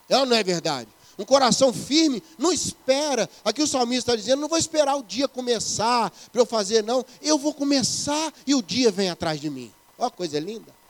É 0.07 0.17
ou 0.17 0.25
não 0.25 0.35
é 0.35 0.43
verdade? 0.43 0.89
Um 1.17 1.25
coração 1.25 1.71
firme 1.71 2.23
não 2.37 2.51
espera. 2.51 3.29
Aqui 3.43 3.61
o 3.61 3.67
salmista 3.67 4.11
está 4.11 4.15
dizendo: 4.15 4.39
não 4.41 4.47
vou 4.47 4.57
esperar 4.57 4.95
o 4.95 5.03
dia 5.03 5.27
começar 5.27 6.11
para 6.31 6.41
eu 6.41 6.45
fazer, 6.45 6.83
não. 6.83 7.05
Eu 7.21 7.37
vou 7.37 7.53
começar 7.53 8.33
e 8.47 8.55
o 8.55 8.61
dia 8.61 8.91
vem 8.91 9.09
atrás 9.09 9.39
de 9.39 9.49
mim. 9.49 9.71
Olha 9.97 10.09
coisa 10.09 10.39
linda. 10.39 10.82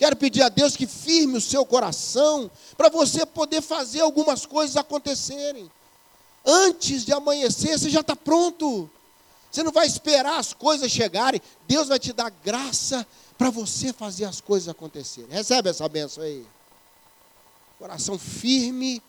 Quero 0.00 0.16
pedir 0.16 0.40
a 0.40 0.48
Deus 0.48 0.78
que 0.78 0.86
firme 0.86 1.36
o 1.36 1.42
seu 1.42 1.62
coração 1.66 2.50
para 2.74 2.88
você 2.88 3.26
poder 3.26 3.60
fazer 3.60 4.00
algumas 4.00 4.46
coisas 4.46 4.78
acontecerem. 4.78 5.70
Antes 6.42 7.04
de 7.04 7.12
amanhecer, 7.12 7.78
você 7.78 7.90
já 7.90 8.00
está 8.00 8.16
pronto. 8.16 8.88
Você 9.52 9.62
não 9.62 9.70
vai 9.70 9.86
esperar 9.86 10.38
as 10.38 10.54
coisas 10.54 10.90
chegarem. 10.90 11.38
Deus 11.68 11.88
vai 11.88 11.98
te 11.98 12.14
dar 12.14 12.30
graça 12.30 13.06
para 13.36 13.50
você 13.50 13.92
fazer 13.92 14.24
as 14.24 14.40
coisas 14.40 14.70
acontecerem. 14.70 15.28
Recebe 15.28 15.68
essa 15.68 15.86
benção 15.86 16.24
aí. 16.24 16.46
Coração 17.78 18.18
firme 18.18 19.02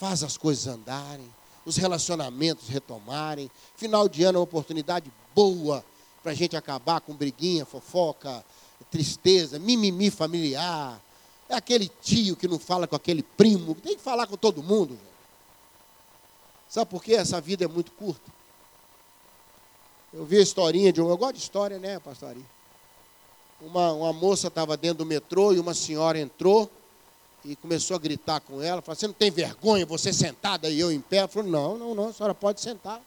faz 0.00 0.24
as 0.24 0.36
coisas 0.36 0.66
andarem, 0.66 1.32
os 1.64 1.76
relacionamentos 1.76 2.66
retomarem. 2.66 3.48
Final 3.76 4.08
de 4.08 4.24
ano 4.24 4.38
é 4.38 4.40
uma 4.40 4.44
oportunidade 4.44 5.12
boa 5.32 5.84
para 6.24 6.32
a 6.32 6.34
gente 6.34 6.56
acabar 6.56 7.00
com 7.00 7.14
briguinha, 7.14 7.64
fofoca, 7.64 8.44
tristeza, 8.92 9.58
mimimi 9.58 10.10
familiar. 10.10 11.00
É 11.48 11.54
aquele 11.54 11.90
tio 12.02 12.36
que 12.36 12.46
não 12.46 12.58
fala 12.58 12.86
com 12.86 12.94
aquele 12.94 13.22
primo, 13.22 13.74
tem 13.74 13.96
que 13.96 14.02
falar 14.02 14.26
com 14.26 14.36
todo 14.36 14.62
mundo. 14.62 14.98
Sabe 16.68 16.90
por 16.90 17.02
quê? 17.02 17.14
Essa 17.14 17.40
vida 17.40 17.64
é 17.64 17.68
muito 17.68 17.90
curta. 17.92 18.30
Eu 20.12 20.24
vi 20.26 20.36
a 20.36 20.42
historinha 20.42 20.92
de 20.92 21.00
uma. 21.00 21.10
Eu 21.10 21.16
gosto 21.16 21.34
de 21.34 21.42
história, 21.42 21.78
né, 21.78 21.98
pastorinha? 21.98 22.46
Uma, 23.60 23.92
uma 23.92 24.12
moça 24.12 24.48
estava 24.48 24.76
dentro 24.76 24.98
do 24.98 25.06
metrô 25.06 25.52
e 25.52 25.58
uma 25.58 25.74
senhora 25.74 26.18
entrou 26.18 26.70
e 27.44 27.56
começou 27.56 27.96
a 27.96 27.98
gritar 27.98 28.40
com 28.40 28.60
ela. 28.60 28.82
Falou: 28.82 28.96
Você 28.96 29.06
não 29.06 29.14
tem 29.14 29.30
vergonha, 29.30 29.86
você 29.86 30.12
sentada 30.12 30.68
e 30.68 30.78
eu 30.78 30.92
em 30.92 31.00
pé? 31.00 31.18
Ela 31.18 31.28
falou: 31.28 31.50
Não, 31.50 31.78
não, 31.78 31.94
não, 31.94 32.08
a 32.08 32.12
senhora 32.12 32.34
pode 32.34 32.60
sentar. 32.60 33.00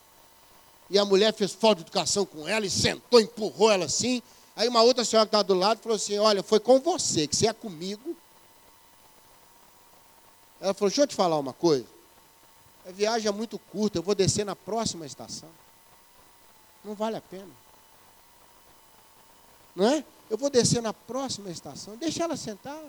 E 0.89 0.99
a 0.99 1.05
mulher 1.05 1.33
fez 1.33 1.51
falta 1.51 1.77
de 1.77 1.87
educação 1.87 2.25
com 2.25 2.47
ela 2.47 2.65
e 2.65 2.69
sentou, 2.69 3.19
empurrou 3.19 3.71
ela 3.71 3.85
assim. 3.85 4.21
Aí 4.55 4.67
uma 4.67 4.81
outra 4.81 5.03
senhora 5.03 5.25
que 5.25 5.29
estava 5.29 5.43
do 5.43 5.53
lado 5.53 5.81
falou 5.81 5.95
assim: 5.95 6.17
Olha, 6.17 6.41
foi 6.41 6.59
com 6.59 6.79
você, 6.79 7.27
que 7.27 7.35
você 7.35 7.47
é 7.47 7.53
comigo. 7.53 8.15
Ela 10.61 10.73
falou: 10.73 10.89
Deixa 10.89 11.01
eu 11.01 11.07
te 11.07 11.15
falar 11.15 11.37
uma 11.37 11.53
coisa. 11.53 11.85
A 12.87 12.91
viagem 12.91 13.27
é 13.27 13.31
muito 13.31 13.57
curta, 13.57 13.97
eu 13.97 14.03
vou 14.03 14.15
descer 14.15 14.45
na 14.45 14.55
próxima 14.55 15.05
estação. 15.05 15.49
Não 16.83 16.93
vale 16.93 17.17
a 17.17 17.21
pena. 17.21 17.49
Não 19.75 19.87
é? 19.87 20.05
Eu 20.29 20.37
vou 20.37 20.49
descer 20.49 20.81
na 20.81 20.93
próxima 20.93 21.49
estação. 21.49 21.97
Deixa 21.97 22.23
ela 22.23 22.37
sentar. 22.37 22.79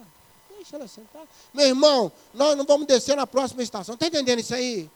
Deixa 0.50 0.76
ela 0.76 0.87
sentar. 0.87 1.23
Meu 1.52 1.66
irmão, 1.66 2.12
nós 2.32 2.56
não 2.56 2.64
vamos 2.64 2.87
descer 2.87 3.16
na 3.16 3.26
próxima 3.26 3.62
estação. 3.62 3.94
Está 3.94 4.06
entendendo 4.06 4.38
isso 4.38 4.54
aí? 4.54 4.90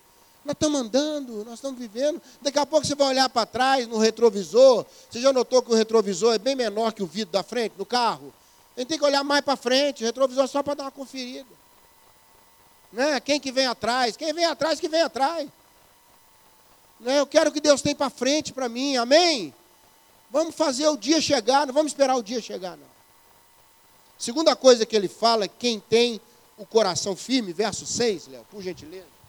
Nós 0.44 0.54
estamos 0.54 0.80
andando, 0.80 1.44
nós 1.44 1.54
estamos 1.54 1.78
vivendo. 1.78 2.20
Daqui 2.40 2.59
a 2.59 2.64
pouco 2.64 2.87
você 2.87 2.94
vai 2.94 3.09
olhar 3.09 3.28
para 3.28 3.44
trás 3.44 3.87
no 3.87 3.99
retrovisor. 3.99 4.87
Você 5.11 5.20
já 5.20 5.32
notou 5.32 5.62
que 5.62 5.70
o 5.70 5.75
retrovisor 5.75 6.35
é 6.35 6.38
bem 6.38 6.56
menor 6.56 6.92
que 6.92 7.02
o 7.02 7.06
vidro 7.06 7.32
da 7.32 7.42
frente 7.42 7.75
no 7.76 7.85
carro? 7.85 8.32
A 8.76 8.80
gente 8.80 8.88
tem 8.88 8.99
que 8.99 9.04
olhar 9.04 9.23
mais 9.23 9.44
para 9.44 9.56
frente, 9.56 10.02
o 10.02 10.06
retrovisor 10.06 10.49
só 10.49 10.62
para 10.62 10.75
dar 10.75 10.85
uma 10.85 10.90
conferida. 10.90 11.49
Né? 12.92 13.20
Quem 13.20 13.38
que 13.38 13.52
vem 13.52 13.66
atrás? 13.66 14.16
Quem 14.16 14.32
vem 14.32 14.47
atrás 14.47 14.80
que 14.80 14.88
vem 14.88 15.02
atrás. 15.02 15.49
Né? 16.99 17.20
Eu 17.20 17.26
quero 17.26 17.52
que 17.52 17.61
Deus 17.61 17.82
tenha 17.82 17.94
para 17.94 18.09
frente 18.09 18.52
para 18.52 18.68
mim, 18.68 18.97
amém? 18.97 19.54
Vamos 20.30 20.54
fazer 20.54 20.88
o 20.88 20.97
dia 20.97 21.20
chegar, 21.20 21.66
não 21.66 21.75
vamos 21.75 21.92
esperar 21.92 22.16
o 22.16 22.23
dia 22.23 22.40
chegar, 22.40 22.76
não. 22.76 22.90
Segunda 24.18 24.54
coisa 24.54 24.87
que 24.87 24.94
ele 24.94 25.09
fala, 25.09 25.49
quem 25.49 25.80
tem 25.80 26.20
o 26.56 26.66
coração 26.66 27.16
firme, 27.16 27.52
verso 27.52 27.87
6, 27.87 28.28
Léo, 28.28 28.47
por 28.50 28.62
gentileza. 28.62 29.19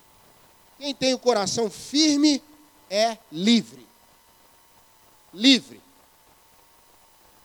Quem 0.81 0.95
tem 0.95 1.13
o 1.13 1.19
coração 1.19 1.69
firme 1.69 2.41
é 2.89 3.15
livre. 3.31 3.85
Livre. 5.31 5.79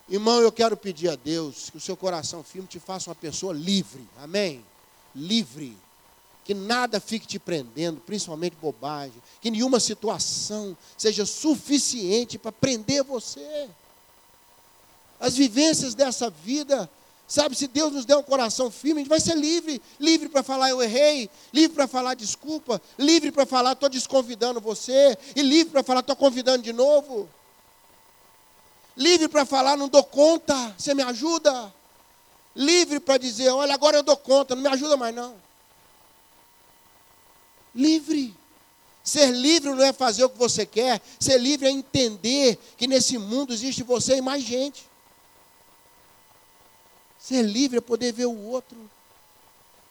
Irmão, 0.09 0.41
eu 0.41 0.51
quero 0.51 0.75
pedir 0.75 1.11
a 1.11 1.17
Deus 1.17 1.69
que 1.69 1.77
o 1.77 1.81
seu 1.81 1.99
coração 1.99 2.43
firme 2.43 2.67
te 2.67 2.81
faça 2.81 3.11
uma 3.11 3.15
pessoa 3.15 3.53
livre. 3.53 4.09
Amém? 4.17 4.65
Livre 5.15 5.77
que 6.47 6.55
nada 6.55 6.99
fique 6.99 7.27
te 7.27 7.39
prendendo, 7.39 8.01
principalmente 8.01 8.57
bobagem, 8.57 9.23
que 9.39 9.51
nenhuma 9.51 9.81
situação 9.81 10.75
seja 10.97 11.27
suficiente 11.27 12.39
para 12.39 12.53
prender 12.53 13.05
você. 13.05 13.69
As 15.21 15.37
vivências 15.37 15.95
dessa 15.95 16.31
vida, 16.31 16.89
sabe, 17.27 17.57
se 17.57 17.67
Deus 17.67 17.93
nos 17.93 18.05
der 18.05 18.17
um 18.17 18.23
coração 18.23 18.71
firme, 18.71 19.01
a 19.01 19.03
gente 19.03 19.09
vai 19.09 19.21
ser 19.21 19.35
livre, 19.35 19.83
livre 19.99 20.29
para 20.29 20.43
falar 20.43 20.71
eu 20.71 20.83
errei, 20.83 21.31
livre 21.53 21.75
para 21.75 21.87
falar 21.87 22.15
desculpa, 22.15 22.81
livre 22.99 23.33
para 23.33 23.47
falar 23.47 23.73
estou 23.73 23.89
desconvidando 23.89 24.61
você, 24.61 25.17
e 25.35 25.43
livre 25.43 25.73
para 25.73 25.83
falar 25.83 26.01
estou 26.01 26.17
convidando 26.17 26.63
de 26.63 26.73
novo. 26.73 27.29
Livre 28.97 29.29
para 29.29 29.45
falar 29.45 29.77
não 29.77 29.89
dou 29.89 30.05
conta, 30.05 30.75
você 30.79 30.95
me 30.95 31.03
ajuda. 31.03 31.75
Livre 32.55 32.99
para 32.99 33.19
dizer, 33.19 33.51
olha, 33.51 33.75
agora 33.75 33.99
eu 33.99 34.03
dou 34.03 34.17
conta, 34.17 34.55
não 34.55 34.63
me 34.63 34.69
ajuda 34.69 34.97
mais 34.97 35.15
não 35.15 35.47
livre. 37.77 38.35
Ser 39.05 39.31
livre 39.31 39.71
não 39.71 39.85
é 39.85 39.93
fazer 39.93 40.25
o 40.25 40.31
que 40.31 40.39
você 40.39 40.67
quer, 40.67 41.01
ser 41.21 41.39
livre 41.39 41.69
é 41.69 41.71
entender 41.71 42.59
que 42.77 42.89
nesse 42.89 43.17
mundo 43.19 43.53
existe 43.53 43.85
você 43.85 44.17
e 44.17 44.21
mais 44.21 44.43
gente. 44.43 44.85
Ser 47.27 47.43
livre 47.43 47.79
é 47.79 47.81
poder 47.81 48.13
ver 48.13 48.27
o 48.27 48.41
outro. 48.47 48.79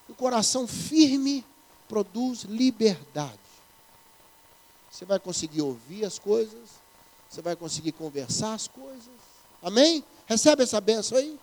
O 0.07 0.13
coração 0.13 0.65
firme 0.65 1.43
produz 1.85 2.43
liberdade. 2.43 3.37
Você 4.89 5.03
vai 5.03 5.19
conseguir 5.19 5.61
ouvir 5.61 6.05
as 6.05 6.17
coisas, 6.17 6.69
você 7.29 7.41
vai 7.41 7.53
conseguir 7.53 7.91
conversar 7.91 8.53
as 8.53 8.69
coisas. 8.69 9.03
Amém? 9.61 10.01
Recebe 10.25 10.63
essa 10.63 10.79
benção 10.79 11.17
aí. 11.17 11.37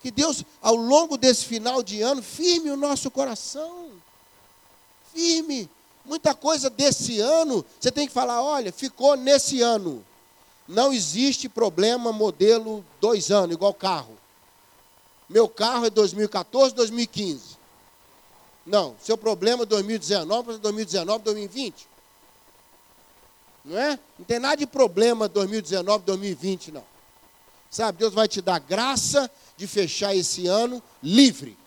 Que 0.00 0.10
Deus, 0.10 0.42
ao 0.60 0.74
longo 0.74 1.16
desse 1.16 1.44
final 1.44 1.84
de 1.84 2.02
ano, 2.02 2.20
firme 2.20 2.70
o 2.70 2.76
nosso 2.76 3.08
coração 3.08 3.92
firme. 5.14 5.70
Muita 6.04 6.34
coisa 6.34 6.68
desse 6.68 7.20
ano, 7.20 7.64
você 7.78 7.92
tem 7.92 8.08
que 8.08 8.12
falar: 8.12 8.42
olha, 8.42 8.72
ficou 8.72 9.16
nesse 9.16 9.62
ano. 9.62 10.04
Não 10.66 10.92
existe 10.92 11.48
problema 11.48 12.12
modelo 12.12 12.84
dois 13.00 13.30
anos, 13.30 13.54
igual 13.54 13.72
carro. 13.72 14.25
Meu 15.28 15.48
carro 15.48 15.86
é 15.86 15.90
2014, 15.90 16.74
2015. 16.74 17.56
Não, 18.64 18.96
seu 19.00 19.16
problema 19.16 19.62
é 19.62 19.66
2019, 19.66 20.58
2019, 20.58 21.24
2020. 21.24 21.88
Não 23.64 23.78
é? 23.78 23.98
Não 24.18 24.24
tem 24.24 24.38
nada 24.38 24.56
de 24.56 24.66
problema 24.66 25.28
2019, 25.28 26.04
2020, 26.04 26.72
não. 26.72 26.84
Sabe, 27.70 27.98
Deus 27.98 28.14
vai 28.14 28.28
te 28.28 28.40
dar 28.40 28.60
graça 28.60 29.30
de 29.56 29.66
fechar 29.66 30.14
esse 30.14 30.46
ano 30.46 30.82
livre. 31.02 31.58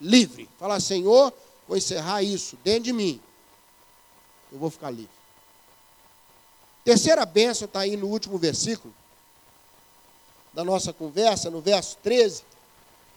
Livre. 0.00 0.48
Falar, 0.58 0.80
Senhor, 0.80 1.32
vou 1.66 1.76
encerrar 1.76 2.22
isso 2.22 2.56
dentro 2.64 2.84
de 2.84 2.92
mim. 2.92 3.20
Eu 4.50 4.58
vou 4.58 4.70
ficar 4.70 4.90
livre. 4.90 5.10
Terceira 6.84 7.26
bênção 7.26 7.66
está 7.66 7.80
aí 7.80 7.96
no 7.96 8.06
último 8.06 8.38
versículo 8.38 8.94
da 10.58 10.64
nossa 10.64 10.92
conversa, 10.92 11.48
no 11.48 11.60
verso 11.60 11.96
13. 12.02 12.42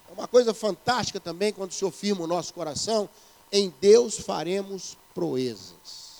É 0.07 0.13
uma 0.13 0.27
coisa 0.27 0.53
fantástica 0.53 1.19
também 1.19 1.51
quando 1.51 1.71
o 1.71 1.73
Senhor 1.73 1.89
firma 1.89 2.23
o 2.23 2.27
nosso 2.27 2.53
coração. 2.53 3.09
Em 3.51 3.73
Deus 3.81 4.19
faremos 4.19 4.95
proezas. 5.11 6.11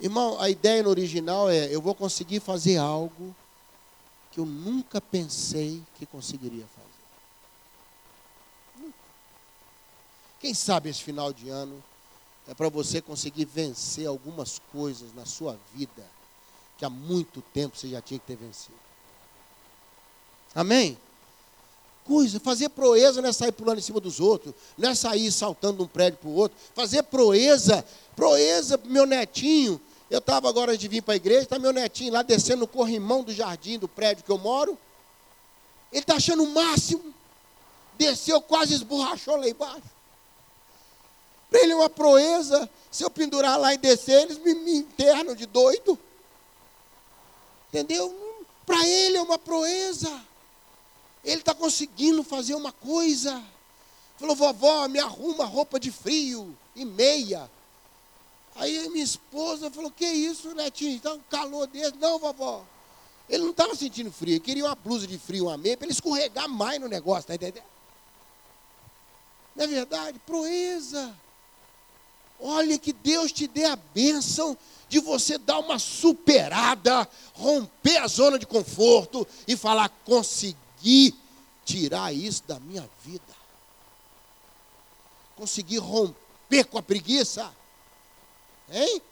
Irmão, 0.00 0.40
a 0.40 0.50
ideia 0.50 0.82
no 0.82 0.90
original 0.90 1.48
é: 1.48 1.72
eu 1.72 1.80
vou 1.80 1.94
conseguir 1.94 2.40
fazer 2.40 2.76
algo 2.76 3.32
que 4.32 4.40
eu 4.40 4.44
nunca 4.44 5.00
pensei 5.00 5.80
que 5.94 6.06
conseguiria 6.06 6.66
fazer. 6.66 6.88
Quem 10.40 10.54
sabe 10.54 10.90
esse 10.90 11.04
final 11.04 11.32
de 11.32 11.48
ano 11.50 11.80
é 12.48 12.54
para 12.54 12.68
você 12.68 13.00
conseguir 13.00 13.44
vencer 13.44 14.08
algumas 14.08 14.60
coisas 14.72 15.14
na 15.14 15.24
sua 15.24 15.56
vida 15.72 16.04
que 16.76 16.84
há 16.84 16.90
muito 16.90 17.40
tempo 17.40 17.76
você 17.76 17.90
já 17.90 18.00
tinha 18.00 18.18
que 18.18 18.26
ter 18.26 18.34
vencido. 18.34 18.91
Amém? 20.54 20.98
Coisa, 22.04 22.40
fazer 22.40 22.68
proeza 22.70 23.22
não 23.22 23.28
é 23.28 23.32
sair 23.32 23.52
pulando 23.52 23.78
em 23.78 23.82
cima 23.82 24.00
dos 24.00 24.18
outros, 24.18 24.54
não 24.76 24.90
é 24.90 24.94
sair 24.94 25.30
saltando 25.30 25.78
de 25.78 25.82
um 25.84 25.86
prédio 25.86 26.18
para 26.18 26.28
o 26.28 26.34
outro. 26.34 26.58
Fazer 26.74 27.02
proeza, 27.04 27.84
proeza 28.16 28.76
para 28.76 28.90
meu 28.90 29.06
netinho. 29.06 29.80
Eu 30.10 30.18
estava 30.18 30.48
agora 30.48 30.76
de 30.76 30.88
vir 30.88 31.00
para 31.00 31.14
a 31.14 31.16
igreja, 31.16 31.42
está 31.42 31.58
meu 31.58 31.72
netinho 31.72 32.12
lá 32.12 32.22
descendo 32.22 32.60
no 32.60 32.66
corrimão 32.66 33.22
do 33.22 33.32
jardim 33.32 33.78
do 33.78 33.88
prédio 33.88 34.24
que 34.24 34.30
eu 34.30 34.36
moro. 34.36 34.76
Ele 35.92 36.02
está 36.02 36.16
achando 36.16 36.42
o 36.42 36.50
máximo. 36.50 37.14
Desceu, 37.96 38.40
quase 38.40 38.74
esborrachou 38.74 39.36
lá 39.36 39.48
embaixo. 39.48 39.82
Para 41.50 41.60
ele 41.60 41.72
é 41.72 41.76
uma 41.76 41.90
proeza. 41.90 42.68
Se 42.90 43.04
eu 43.04 43.10
pendurar 43.10 43.58
lá 43.58 43.72
e 43.74 43.78
descer, 43.78 44.22
eles 44.22 44.38
me, 44.38 44.54
me 44.54 44.76
internam 44.78 45.34
de 45.34 45.46
doido. 45.46 45.98
Entendeu? 47.68 48.42
Para 48.66 48.86
ele 48.86 49.18
é 49.18 49.22
uma 49.22 49.38
proeza. 49.38 50.10
Ele 51.24 51.40
está 51.40 51.54
conseguindo 51.54 52.22
fazer 52.22 52.54
uma 52.54 52.72
coisa. 52.72 53.42
Falou, 54.18 54.34
vovó, 54.34 54.88
me 54.88 54.98
arruma 54.98 55.44
roupa 55.44 55.78
de 55.78 55.90
frio 55.90 56.56
e 56.74 56.84
meia. 56.84 57.50
Aí 58.56 58.88
minha 58.90 59.04
esposa 59.04 59.70
falou, 59.70 59.90
que 59.90 60.06
isso, 60.06 60.54
netinho? 60.54 60.96
Está 60.96 61.14
um 61.14 61.20
calor 61.30 61.66
desse. 61.66 61.96
Não, 61.96 62.18
vovó. 62.18 62.64
Ele 63.28 63.44
não 63.44 63.50
estava 63.50 63.74
sentindo 63.74 64.12
frio, 64.12 64.34
ele 64.34 64.40
queria 64.40 64.64
uma 64.64 64.74
blusa 64.74 65.06
de 65.06 65.16
frio, 65.16 65.46
uma 65.46 65.56
meia, 65.56 65.76
para 65.76 65.86
ele 65.86 65.92
escorregar 65.92 66.48
mais 66.48 66.80
no 66.80 66.88
negócio, 66.88 67.28
tá 67.28 67.34
entendendo? 67.34 67.64
Não 69.54 69.64
é 69.64 69.66
verdade? 69.66 70.18
Proeza. 70.20 71.14
Olha 72.38 72.76
que 72.78 72.92
Deus 72.92 73.30
te 73.30 73.46
dê 73.46 73.64
a 73.64 73.76
bênção 73.76 74.58
de 74.88 74.98
você 74.98 75.38
dar 75.38 75.60
uma 75.60 75.78
superada, 75.78 77.08
romper 77.32 77.98
a 77.98 78.08
zona 78.08 78.38
de 78.38 78.46
conforto 78.46 79.26
e 79.46 79.56
falar: 79.56 79.88
consegui 80.04 80.56
tirar 81.64 82.12
isso 82.12 82.42
da 82.46 82.58
minha 82.60 82.88
vida. 83.04 83.42
conseguir 85.36 85.78
romper 85.78 86.64
com 86.70 86.78
a 86.78 86.82
preguiça, 86.82 87.52
hein? 88.70 89.02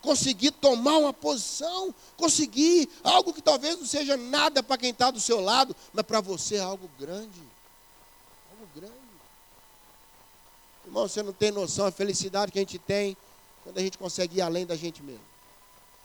Conseguir 0.00 0.50
tomar 0.52 0.98
uma 0.98 1.12
posição, 1.12 1.94
conseguir 2.16 2.88
algo 3.02 3.32
que 3.32 3.42
talvez 3.42 3.78
não 3.78 3.86
seja 3.86 4.16
nada 4.16 4.62
para 4.62 4.78
quem 4.78 4.90
está 4.90 5.10
do 5.10 5.20
seu 5.20 5.40
lado, 5.40 5.74
mas 5.92 6.04
para 6.04 6.20
você 6.20 6.56
é 6.56 6.60
algo 6.60 6.88
grande. 6.98 7.42
Algo 8.50 8.68
grande. 8.74 8.94
Irmão, 10.84 11.08
você 11.08 11.22
não 11.22 11.32
tem 11.32 11.50
noção 11.50 11.86
da 11.86 11.92
felicidade 11.92 12.52
que 12.52 12.58
a 12.58 12.62
gente 12.62 12.78
tem 12.78 13.16
quando 13.62 13.78
a 13.78 13.82
gente 13.82 13.98
consegue 13.98 14.38
ir 14.38 14.42
além 14.42 14.66
da 14.66 14.76
gente 14.76 15.02
mesmo. 15.02 15.24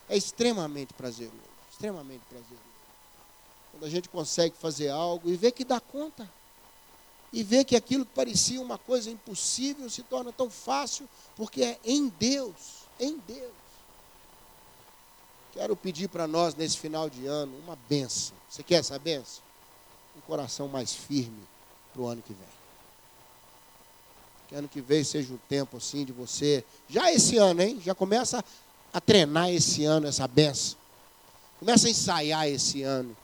É 0.08 0.18
extremamente 0.18 0.94
prazeroso, 0.94 1.38
extremamente 1.70 2.24
prazeroso. 2.30 2.69
Quando 3.80 3.88
a 3.88 3.96
gente 3.96 4.10
consegue 4.10 4.54
fazer 4.58 4.90
algo 4.90 5.30
e 5.30 5.38
ver 5.38 5.54
que 5.54 5.64
dá 5.64 5.80
conta 5.80 6.30
e 7.32 7.42
ver 7.44 7.64
que 7.64 7.78
aquilo 7.78 8.06
que 8.06 8.14
parecia 8.14 8.60
uma 8.60 8.78
coisa 8.78 9.10
impossível 9.10 9.90
se 9.90 10.04
torna 10.04 10.34
tão 10.34 10.50
fácil, 10.50 11.08
porque 11.38 11.64
é 11.64 11.80
em 11.86 12.10
Deus, 12.10 12.84
em 13.00 13.18
Deus. 13.20 13.54
Quero 15.54 15.78
pedir 15.78 16.10
para 16.10 16.28
nós 16.28 16.56
nesse 16.56 16.78
final 16.78 17.10
de 17.10 17.26
ano 17.26 17.58
uma 17.60 17.78
benção. 17.88 18.36
Você 18.50 18.62
quer 18.64 18.80
essa 18.82 19.00
benção? 19.00 19.42
Um 20.18 20.22
coração 20.22 20.68
mais 20.68 20.94
firme 20.94 21.48
para 21.94 22.02
o 22.02 22.08
ano 22.08 22.22
que 22.22 22.34
vem. 22.34 22.60
Que 24.50 24.56
ano 24.56 24.68
que 24.68 24.82
vem 24.82 25.06
seja 25.06 25.34
um 25.34 25.40
tempo 25.48 25.78
assim 25.78 26.04
de 26.04 26.12
você, 26.12 26.66
já 26.90 27.14
esse 27.14 27.38
ano, 27.38 27.62
hein? 27.62 27.82
Já 27.82 27.96
começa 27.96 28.44
a 28.92 29.00
treinar 29.00 29.50
esse 29.50 29.86
ano 29.86 30.06
essa 30.06 30.28
benção. 30.28 30.78
Começa 31.60 31.88
a 31.88 31.90
ensaiar 31.90 32.46
esse 32.46 32.84
ano 32.84 33.16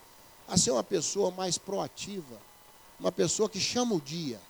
a 0.48 0.58
ser 0.58 0.72
uma 0.72 0.84
pessoa 0.84 1.32
mais 1.32 1.58
proativa 1.58 2.40
uma 3.00 3.12
pessoa 3.12 3.50
que 3.50 3.60
chama 3.60 3.96
o 3.96 4.02
dia. 4.02 4.42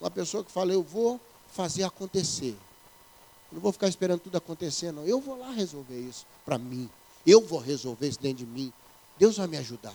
Uma 0.00 0.10
pessoa 0.10 0.44
que 0.44 0.50
fala, 0.50 0.72
eu 0.72 0.82
vou 0.82 1.20
fazer 1.52 1.84
acontecer. 1.84 2.56
Eu 3.50 3.56
não 3.56 3.60
vou 3.60 3.72
ficar 3.72 3.88
esperando 3.88 4.20
tudo 4.20 4.36
acontecer, 4.36 4.92
não. 4.92 5.04
Eu 5.04 5.20
vou 5.20 5.38
lá 5.38 5.50
resolver 5.50 5.98
isso 5.98 6.26
para 6.44 6.58
mim. 6.58 6.90
Eu 7.26 7.40
vou 7.40 7.58
resolver 7.58 8.08
isso 8.08 8.20
dentro 8.20 8.44
de 8.44 8.46
mim. 8.46 8.72
Deus 9.16 9.36
vai 9.36 9.46
me 9.46 9.56
ajudar. 9.56 9.94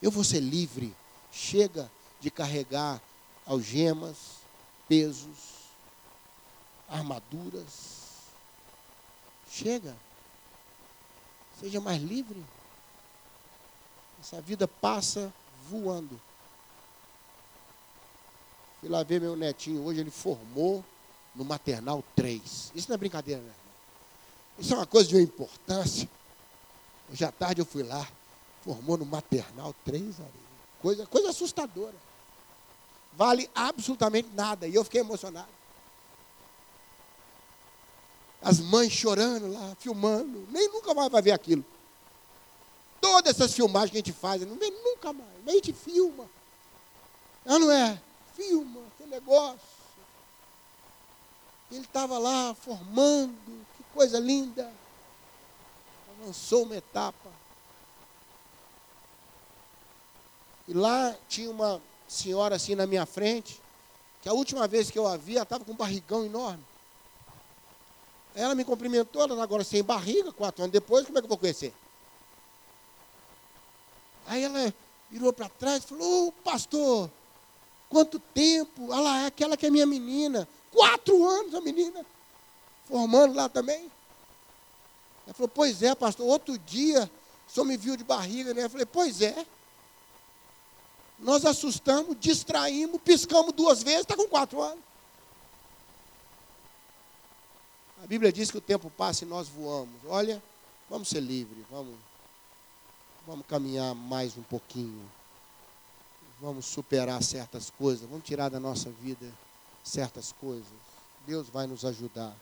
Eu 0.00 0.10
vou 0.10 0.22
ser 0.22 0.40
livre. 0.40 0.94
Chega 1.32 1.90
de 2.20 2.30
carregar 2.30 3.00
algemas, 3.46 4.16
pesos, 4.88 5.36
armaduras. 6.88 8.04
Chega. 9.50 9.96
Seja 11.58 11.80
mais 11.80 12.00
livre. 12.00 12.44
Essa 14.24 14.40
vida 14.40 14.66
passa 14.66 15.30
voando. 15.68 16.18
Fui 18.80 18.88
lá 18.88 19.02
ver 19.02 19.20
meu 19.20 19.36
netinho 19.36 19.84
hoje, 19.84 20.00
ele 20.00 20.10
formou 20.10 20.82
no 21.34 21.44
maternal 21.44 22.02
3. 22.16 22.72
Isso 22.74 22.88
não 22.88 22.94
é 22.94 22.96
brincadeira, 22.96 23.42
né? 23.42 23.52
Isso 24.58 24.72
é 24.72 24.76
uma 24.78 24.86
coisa 24.86 25.10
de 25.10 25.16
uma 25.16 25.22
importância. 25.22 26.08
Hoje 27.12 27.22
à 27.22 27.30
tarde 27.30 27.60
eu 27.60 27.66
fui 27.66 27.82
lá, 27.82 28.08
formou 28.62 28.96
no 28.96 29.04
maternal 29.04 29.74
3, 29.84 30.16
coisa, 30.80 31.06
coisa 31.06 31.28
assustadora. 31.28 31.94
Vale 33.12 33.50
absolutamente 33.54 34.30
nada. 34.32 34.66
E 34.66 34.74
eu 34.74 34.84
fiquei 34.84 35.02
emocionado. 35.02 35.52
As 38.40 38.58
mães 38.58 38.90
chorando 38.90 39.52
lá, 39.52 39.76
filmando. 39.78 40.46
Nem 40.50 40.66
nunca 40.70 40.94
mais 40.94 41.12
vai 41.12 41.20
ver 41.20 41.32
aquilo. 41.32 41.64
Todas 43.14 43.30
essas 43.30 43.54
filmagens 43.54 43.92
que 43.92 43.96
a 43.96 44.00
gente 44.00 44.12
faz, 44.12 44.42
não 44.42 44.56
vê 44.56 44.68
nunca 44.70 45.12
mais. 45.12 45.30
A 45.46 45.52
gente 45.52 45.72
filma. 45.72 46.28
Não, 47.44 47.60
não 47.60 47.70
é? 47.70 48.00
Filma, 48.34 48.80
que 48.98 49.06
negócio. 49.06 49.60
Ele 51.70 51.82
estava 51.82 52.18
lá 52.18 52.52
formando, 52.56 53.64
que 53.76 53.84
coisa 53.94 54.18
linda. 54.18 54.68
Avançou 56.18 56.64
uma 56.64 56.74
etapa. 56.74 57.30
E 60.66 60.74
lá 60.74 61.14
tinha 61.28 61.48
uma 61.48 61.80
senhora 62.08 62.56
assim 62.56 62.74
na 62.74 62.84
minha 62.84 63.06
frente, 63.06 63.62
que 64.22 64.28
a 64.28 64.32
última 64.32 64.66
vez 64.66 64.90
que 64.90 64.98
eu 64.98 65.06
a 65.06 65.16
vi, 65.16 65.34
ela 65.34 65.44
estava 65.44 65.64
com 65.64 65.70
um 65.70 65.76
barrigão 65.76 66.24
enorme. 66.24 66.64
Ela 68.34 68.56
me 68.56 68.64
cumprimentou, 68.64 69.22
ela 69.22 69.40
agora 69.40 69.62
sem 69.62 69.84
barriga, 69.84 70.32
quatro 70.32 70.64
anos 70.64 70.72
depois, 70.72 71.06
como 71.06 71.16
é 71.16 71.20
que 71.20 71.26
eu 71.26 71.28
vou 71.28 71.38
conhecer? 71.38 71.72
Aí 74.26 74.42
ela 74.42 74.72
virou 75.10 75.32
para 75.32 75.48
trás 75.48 75.84
e 75.84 75.86
falou: 75.88 76.28
oh, 76.28 76.32
pastor, 76.42 77.10
quanto 77.88 78.18
tempo? 78.18 78.90
Olha 78.90 79.00
lá, 79.00 79.22
é 79.22 79.26
aquela 79.26 79.56
que 79.56 79.66
é 79.66 79.70
minha 79.70 79.86
menina. 79.86 80.48
Quatro 80.72 81.24
anos 81.28 81.54
a 81.54 81.60
menina, 81.60 82.04
formando 82.88 83.34
lá 83.34 83.48
também. 83.48 83.90
Ela 85.24 85.34
falou: 85.34 85.48
Pois 85.48 85.82
é, 85.82 85.94
pastor, 85.94 86.26
outro 86.26 86.58
dia 86.58 87.10
só 87.46 87.64
me 87.64 87.76
viu 87.76 87.96
de 87.96 88.04
barriga, 88.04 88.52
né? 88.52 88.64
Eu 88.64 88.70
falei: 88.70 88.86
Pois 88.86 89.20
é. 89.20 89.46
Nós 91.16 91.44
assustamos, 91.46 92.16
distraímos, 92.18 93.00
piscamos 93.00 93.52
duas 93.52 93.82
vezes, 93.82 94.00
está 94.00 94.16
com 94.16 94.26
quatro 94.26 94.60
anos. 94.60 94.82
A 98.02 98.06
Bíblia 98.06 98.32
diz 98.32 98.50
que 98.50 98.58
o 98.58 98.60
tempo 98.60 98.90
passa 98.90 99.24
e 99.24 99.28
nós 99.28 99.48
voamos. 99.48 99.94
Olha, 100.06 100.42
vamos 100.90 101.08
ser 101.08 101.20
livres, 101.20 101.64
vamos 101.70 101.94
Vamos 103.26 103.46
caminhar 103.46 103.94
mais 103.94 104.36
um 104.36 104.42
pouquinho. 104.42 105.02
Vamos 106.38 106.66
superar 106.66 107.22
certas 107.22 107.70
coisas. 107.70 108.06
Vamos 108.06 108.26
tirar 108.26 108.50
da 108.50 108.60
nossa 108.60 108.90
vida 108.90 109.32
certas 109.82 110.30
coisas. 110.32 110.66
Deus 111.26 111.48
vai 111.48 111.66
nos 111.66 111.86
ajudar. 111.86 112.34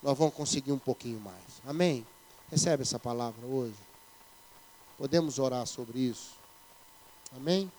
Nós 0.00 0.16
vamos 0.16 0.34
conseguir 0.34 0.70
um 0.70 0.78
pouquinho 0.78 1.18
mais. 1.18 1.60
Amém? 1.66 2.06
Recebe 2.48 2.82
essa 2.82 3.00
palavra 3.00 3.44
hoje. 3.44 3.74
Podemos 4.96 5.40
orar 5.40 5.66
sobre 5.66 5.98
isso. 5.98 6.34
Amém? 7.36 7.70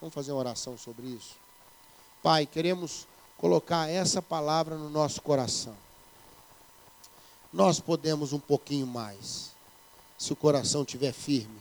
Vamos 0.00 0.12
fazer 0.12 0.32
uma 0.32 0.40
oração 0.40 0.76
sobre 0.76 1.06
isso. 1.06 1.36
Pai, 2.20 2.46
queremos 2.46 3.06
colocar 3.38 3.88
essa 3.88 4.20
palavra 4.20 4.76
no 4.76 4.90
nosso 4.90 5.22
coração. 5.22 5.76
Nós 7.52 7.78
podemos 7.78 8.32
um 8.32 8.40
pouquinho 8.40 8.88
mais 8.88 9.50
se 10.20 10.34
o 10.34 10.36
coração 10.36 10.82
estiver 10.82 11.14
firme. 11.14 11.58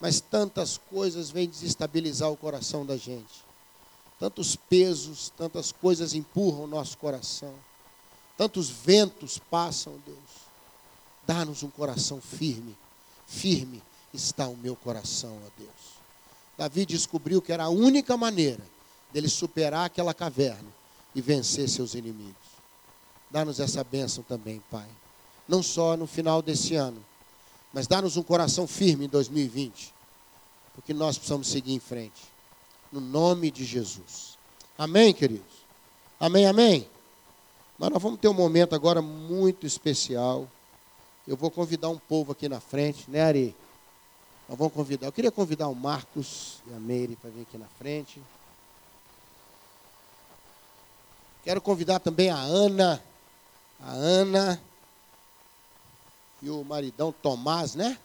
Mas 0.00 0.20
tantas 0.20 0.76
coisas 0.76 1.30
vêm 1.30 1.48
desestabilizar 1.48 2.28
o 2.28 2.36
coração 2.36 2.84
da 2.84 2.96
gente. 2.96 3.46
Tantos 4.18 4.56
pesos, 4.56 5.32
tantas 5.36 5.70
coisas 5.70 6.12
empurram 6.12 6.64
o 6.64 6.66
nosso 6.66 6.98
coração. 6.98 7.54
Tantos 8.36 8.68
ventos 8.68 9.38
passam, 9.38 9.96
Deus. 10.04 10.18
Dá-nos 11.24 11.62
um 11.62 11.70
coração 11.70 12.20
firme. 12.20 12.76
Firme 13.28 13.80
está 14.12 14.48
o 14.48 14.56
meu 14.56 14.74
coração, 14.74 15.38
ó 15.46 15.50
Deus. 15.56 15.70
Davi 16.58 16.84
descobriu 16.84 17.40
que 17.40 17.52
era 17.52 17.64
a 17.64 17.68
única 17.68 18.16
maneira 18.16 18.64
dele 19.12 19.28
superar 19.28 19.86
aquela 19.86 20.12
caverna 20.12 20.68
e 21.14 21.20
vencer 21.20 21.68
seus 21.68 21.94
inimigos. 21.94 22.34
Dá-nos 23.30 23.60
essa 23.60 23.84
bênção 23.84 24.24
também, 24.24 24.60
Pai. 24.68 24.88
Não 25.46 25.62
só 25.62 25.96
no 25.96 26.08
final 26.08 26.42
desse 26.42 26.74
ano, 26.74 27.04
mas 27.72 27.86
dá-nos 27.86 28.16
um 28.16 28.22
coração 28.22 28.66
firme 28.66 29.06
em 29.06 29.08
2020, 29.08 29.92
porque 30.74 30.94
nós 30.94 31.16
precisamos 31.16 31.48
seguir 31.48 31.72
em 31.72 31.80
frente. 31.80 32.22
No 32.90 33.00
nome 33.00 33.50
de 33.50 33.64
Jesus. 33.64 34.38
Amém, 34.78 35.12
queridos? 35.12 35.64
Amém, 36.18 36.46
amém? 36.46 36.88
Mas 37.78 37.90
nós 37.90 38.02
vamos 38.02 38.18
ter 38.20 38.28
um 38.28 38.34
momento 38.34 38.74
agora 38.74 39.02
muito 39.02 39.66
especial. 39.66 40.48
Eu 41.26 41.36
vou 41.36 41.50
convidar 41.50 41.88
um 41.88 41.98
povo 41.98 42.32
aqui 42.32 42.48
na 42.48 42.60
frente, 42.60 43.10
né, 43.10 43.22
Ari? 43.22 43.54
Nós 44.48 44.56
vamos 44.56 44.72
convidar. 44.72 45.08
Eu 45.08 45.12
queria 45.12 45.32
convidar 45.32 45.68
o 45.68 45.74
Marcos 45.74 46.62
e 46.66 46.74
a 46.74 46.78
Meire 46.78 47.16
para 47.16 47.30
vir 47.30 47.42
aqui 47.42 47.58
na 47.58 47.66
frente. 47.78 48.22
Quero 51.42 51.60
convidar 51.60 51.98
também 51.98 52.30
a 52.30 52.38
Ana. 52.38 53.02
A 53.80 53.90
Ana 53.92 54.60
e 56.42 56.50
o 56.50 56.62
maridão 56.64 57.12
Tomás, 57.12 57.74
né? 57.74 57.98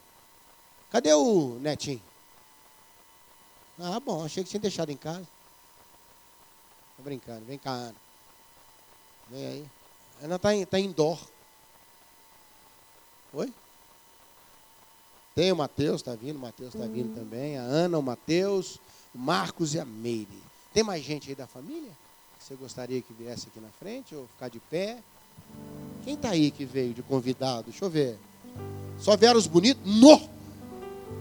Cadê 0.92 1.14
o 1.14 1.58
netinho? 1.60 2.02
Ah, 3.80 4.00
bom, 4.00 4.24
achei 4.24 4.44
que 4.44 4.50
tinha 4.50 4.60
deixado 4.60 4.92
em 4.92 4.98
casa. 4.98 5.28
Tô 6.98 7.04
brincando, 7.04 7.46
vem 7.46 7.58
cá, 7.58 7.72
Ana. 7.72 7.96
Vem 9.30 9.46
aí. 9.48 9.70
Ana 10.22 10.38
tá 10.38 10.54
em, 10.54 10.66
tá 10.66 10.80
em 10.80 10.92
dó. 10.92 11.18
Oi? 13.34 13.52
Tem 15.34 15.52
o 15.52 15.56
Matheus, 15.56 16.02
tá 16.02 16.14
vindo, 16.14 16.36
o 16.36 16.40
Matheus 16.40 16.74
tá 16.74 16.86
vindo 16.86 17.10
uhum. 17.10 17.16
também. 17.16 17.58
A 17.58 17.62
Ana, 17.62 17.98
o 17.98 18.04
Matheus, 18.04 18.78
o 19.16 19.18
Marcos 19.18 19.74
e 19.74 19.80
a 19.80 19.86
Meire. 19.86 20.44
Tem 20.74 20.84
mais 20.84 21.04
gente 21.04 21.30
aí 21.30 21.36
da 21.36 21.48
família? 21.48 21.92
Você 22.40 22.56
gostaria 22.56 23.02
que 23.02 23.14
viesse 23.14 23.48
aqui 23.48 23.60
na 23.60 23.70
frente 23.70 24.14
ou 24.14 24.28
ficar 24.28 24.50
de 24.50 24.60
pé? 24.60 25.02
Quem 26.04 26.16
está 26.16 26.30
aí 26.30 26.52
que 26.52 26.66
veio 26.66 26.94
de 26.94 27.02
convidado? 27.02 27.66
Deixa 27.70 27.86
eu 27.86 27.90
ver. 27.90 28.18
Só 29.00 29.16
vieram 29.16 29.38
os 29.38 29.48
bonitos? 29.48 29.82
No! 29.86 30.22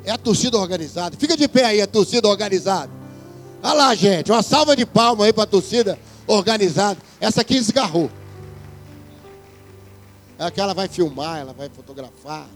É 0.05 0.11
a 0.11 0.19
torcida 0.19 0.57
organizada. 0.59 1.17
Fica 1.17 1.37
de 1.37 1.47
pé 1.47 1.65
aí, 1.65 1.81
a 1.83 1.87
torcida 1.87 2.29
organizada. 2.29 2.91
Olha 3.63 3.75
lá, 3.75 3.95
gente, 3.95 4.31
uma 4.31 4.43
salva 4.43 4.75
de 4.75 4.87
palmas 4.87 5.27
aí 5.27 5.33
para 5.33 5.45
a 5.45 5.47
torcida 5.47 5.99
organizada. 6.27 6.99
Essa 7.21 7.43
aqui 7.43 7.57
esgarrou. 7.57 8.11
Aquela 10.39 10.73
vai 10.73 10.89
filmar, 10.89 11.39
ela 11.39 11.53
vai 11.53 11.69
fotografar, 11.69 12.49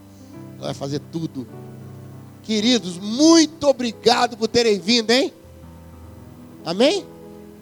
ela 0.57 0.67
vai 0.69 0.75
fazer 0.75 1.01
tudo. 1.13 1.47
Queridos, 2.43 2.97
muito 2.97 3.67
obrigado 3.67 4.37
por 4.39 4.49
terem 4.49 4.79
vindo, 4.79 5.11
hein? 5.11 5.33
Amém? 6.65 7.05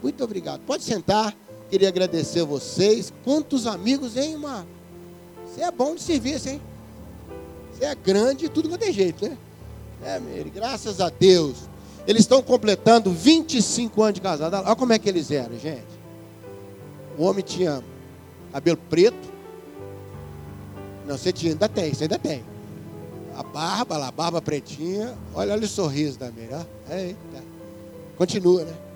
Muito 0.01 0.23
obrigado. 0.23 0.61
Pode 0.61 0.85
sentar. 0.85 1.35
Queria 1.73 1.89
agradecer 1.89 2.45
vocês. 2.45 3.11
Quantos 3.25 3.67
amigos, 3.67 4.15
hein, 4.15 4.37
Mar? 4.37 4.67
Você 5.47 5.63
é 5.63 5.71
bom 5.71 5.95
de 5.95 6.03
serviço, 6.03 6.51
hein? 6.51 6.61
Você 7.73 7.87
é 7.87 7.95
grande 7.95 8.45
e 8.45 8.49
tudo 8.51 8.69
quanto 8.69 8.83
é 8.83 8.93
jeito, 8.93 9.27
né? 9.27 9.39
É, 10.05 10.21
Meire, 10.21 10.51
graças 10.51 11.01
a 11.01 11.09
Deus. 11.09 11.57
Eles 12.07 12.25
estão 12.25 12.43
completando 12.43 13.11
25 13.11 14.03
anos 14.03 14.17
de 14.17 14.21
casado. 14.21 14.53
Olha 14.53 14.77
como 14.77 14.93
é 14.93 14.99
que 14.99 15.09
eles 15.09 15.31
eram, 15.31 15.59
gente. 15.59 15.87
O 17.17 17.25
homem 17.25 17.43
tinha 17.43 17.83
cabelo 18.53 18.77
preto. 18.91 19.33
Não, 21.07 21.17
você 21.17 21.33
tinha, 21.33 21.53
ainda 21.53 21.71
tem, 21.71 21.95
você 21.95 22.05
ainda 22.05 22.19
tem. 22.19 22.45
A 23.35 23.43
barba 23.43 23.97
lá, 23.97 24.09
a 24.09 24.13
barba 24.13 24.43
pretinha. 24.43 25.17
Olha, 25.35 25.55
olha 25.55 25.65
o 25.65 25.69
sorriso 25.69 26.19
da 26.19 26.31
Meire. 26.31 26.67
Eita. 26.91 27.43
Continua, 28.19 28.63
né? 28.63 28.92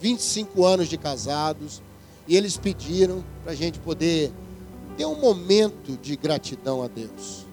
25 0.00 0.64
anos 0.64 0.88
de 0.88 0.96
casados. 0.96 1.82
E 2.26 2.36
eles 2.36 2.56
pediram 2.56 3.24
para 3.42 3.52
a 3.52 3.56
gente 3.56 3.78
poder 3.78 4.32
ter 4.96 5.04
um 5.04 5.18
momento 5.18 5.96
de 6.00 6.16
gratidão 6.16 6.82
a 6.82 6.88
Deus. 6.88 7.46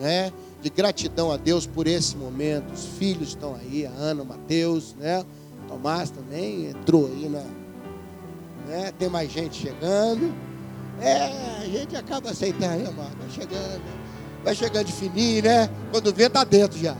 Né? 0.00 0.32
De 0.60 0.70
gratidão 0.70 1.30
a 1.30 1.36
Deus 1.36 1.66
por 1.66 1.86
esse 1.86 2.16
momento. 2.16 2.72
Os 2.72 2.84
filhos 2.98 3.28
estão 3.28 3.54
aí, 3.54 3.86
a 3.86 3.90
Ana, 3.90 4.22
o 4.22 4.26
Mateus, 4.26 4.94
né? 4.98 5.24
Tomás 5.68 6.10
também 6.10 6.70
entrou 6.70 7.06
aí 7.06 7.28
na. 7.28 7.44
Né? 8.66 8.92
Tem 8.98 9.08
mais 9.08 9.30
gente 9.30 9.56
chegando. 9.56 10.34
É, 11.00 11.58
a 11.62 11.66
gente 11.66 11.94
acaba 11.94 12.30
aceitando, 12.30 12.82
né, 12.82 12.90
mano? 12.90 13.10
Vai 13.18 13.30
chegando, 13.30 13.82
vai 14.42 14.54
chegando 14.54 14.86
de 14.86 14.92
fininho, 14.92 15.44
né? 15.44 15.70
Quando 15.92 16.12
vê, 16.12 16.28
tá 16.28 16.42
dentro 16.42 16.78
já. 16.78 16.96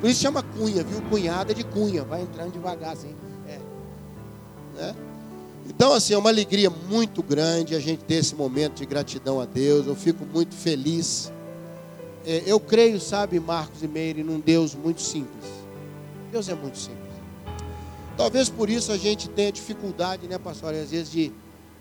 Por 0.00 0.10
isso 0.10 0.20
chama 0.20 0.42
cunha, 0.42 0.82
viu? 0.82 1.00
Cunhada 1.02 1.54
de 1.54 1.62
cunha, 1.62 2.02
vai 2.02 2.22
entrando 2.22 2.52
devagar 2.52 2.94
assim. 2.94 3.14
Né? 4.74 4.94
Então, 5.68 5.92
assim, 5.92 6.14
é 6.14 6.18
uma 6.18 6.30
alegria 6.30 6.70
muito 6.70 7.22
grande 7.22 7.74
a 7.74 7.80
gente 7.80 8.04
ter 8.04 8.14
esse 8.14 8.34
momento 8.34 8.76
de 8.76 8.86
gratidão 8.86 9.40
a 9.40 9.44
Deus. 9.44 9.86
Eu 9.86 9.94
fico 9.94 10.24
muito 10.24 10.54
feliz. 10.54 11.32
É, 12.26 12.42
eu 12.46 12.58
creio, 12.58 13.00
sabe, 13.00 13.38
Marcos 13.38 13.82
e 13.82 13.88
Meire, 13.88 14.22
num 14.22 14.40
Deus 14.40 14.74
muito 14.74 15.00
simples. 15.00 15.44
Deus 16.30 16.48
é 16.48 16.54
muito 16.54 16.78
simples. 16.78 17.00
Talvez 18.16 18.48
por 18.48 18.68
isso 18.68 18.92
a 18.92 18.98
gente 18.98 19.28
tenha 19.28 19.52
dificuldade, 19.52 20.26
né, 20.26 20.38
pastor, 20.38 20.74
às 20.74 20.90
vezes 20.90 21.10
de, 21.10 21.32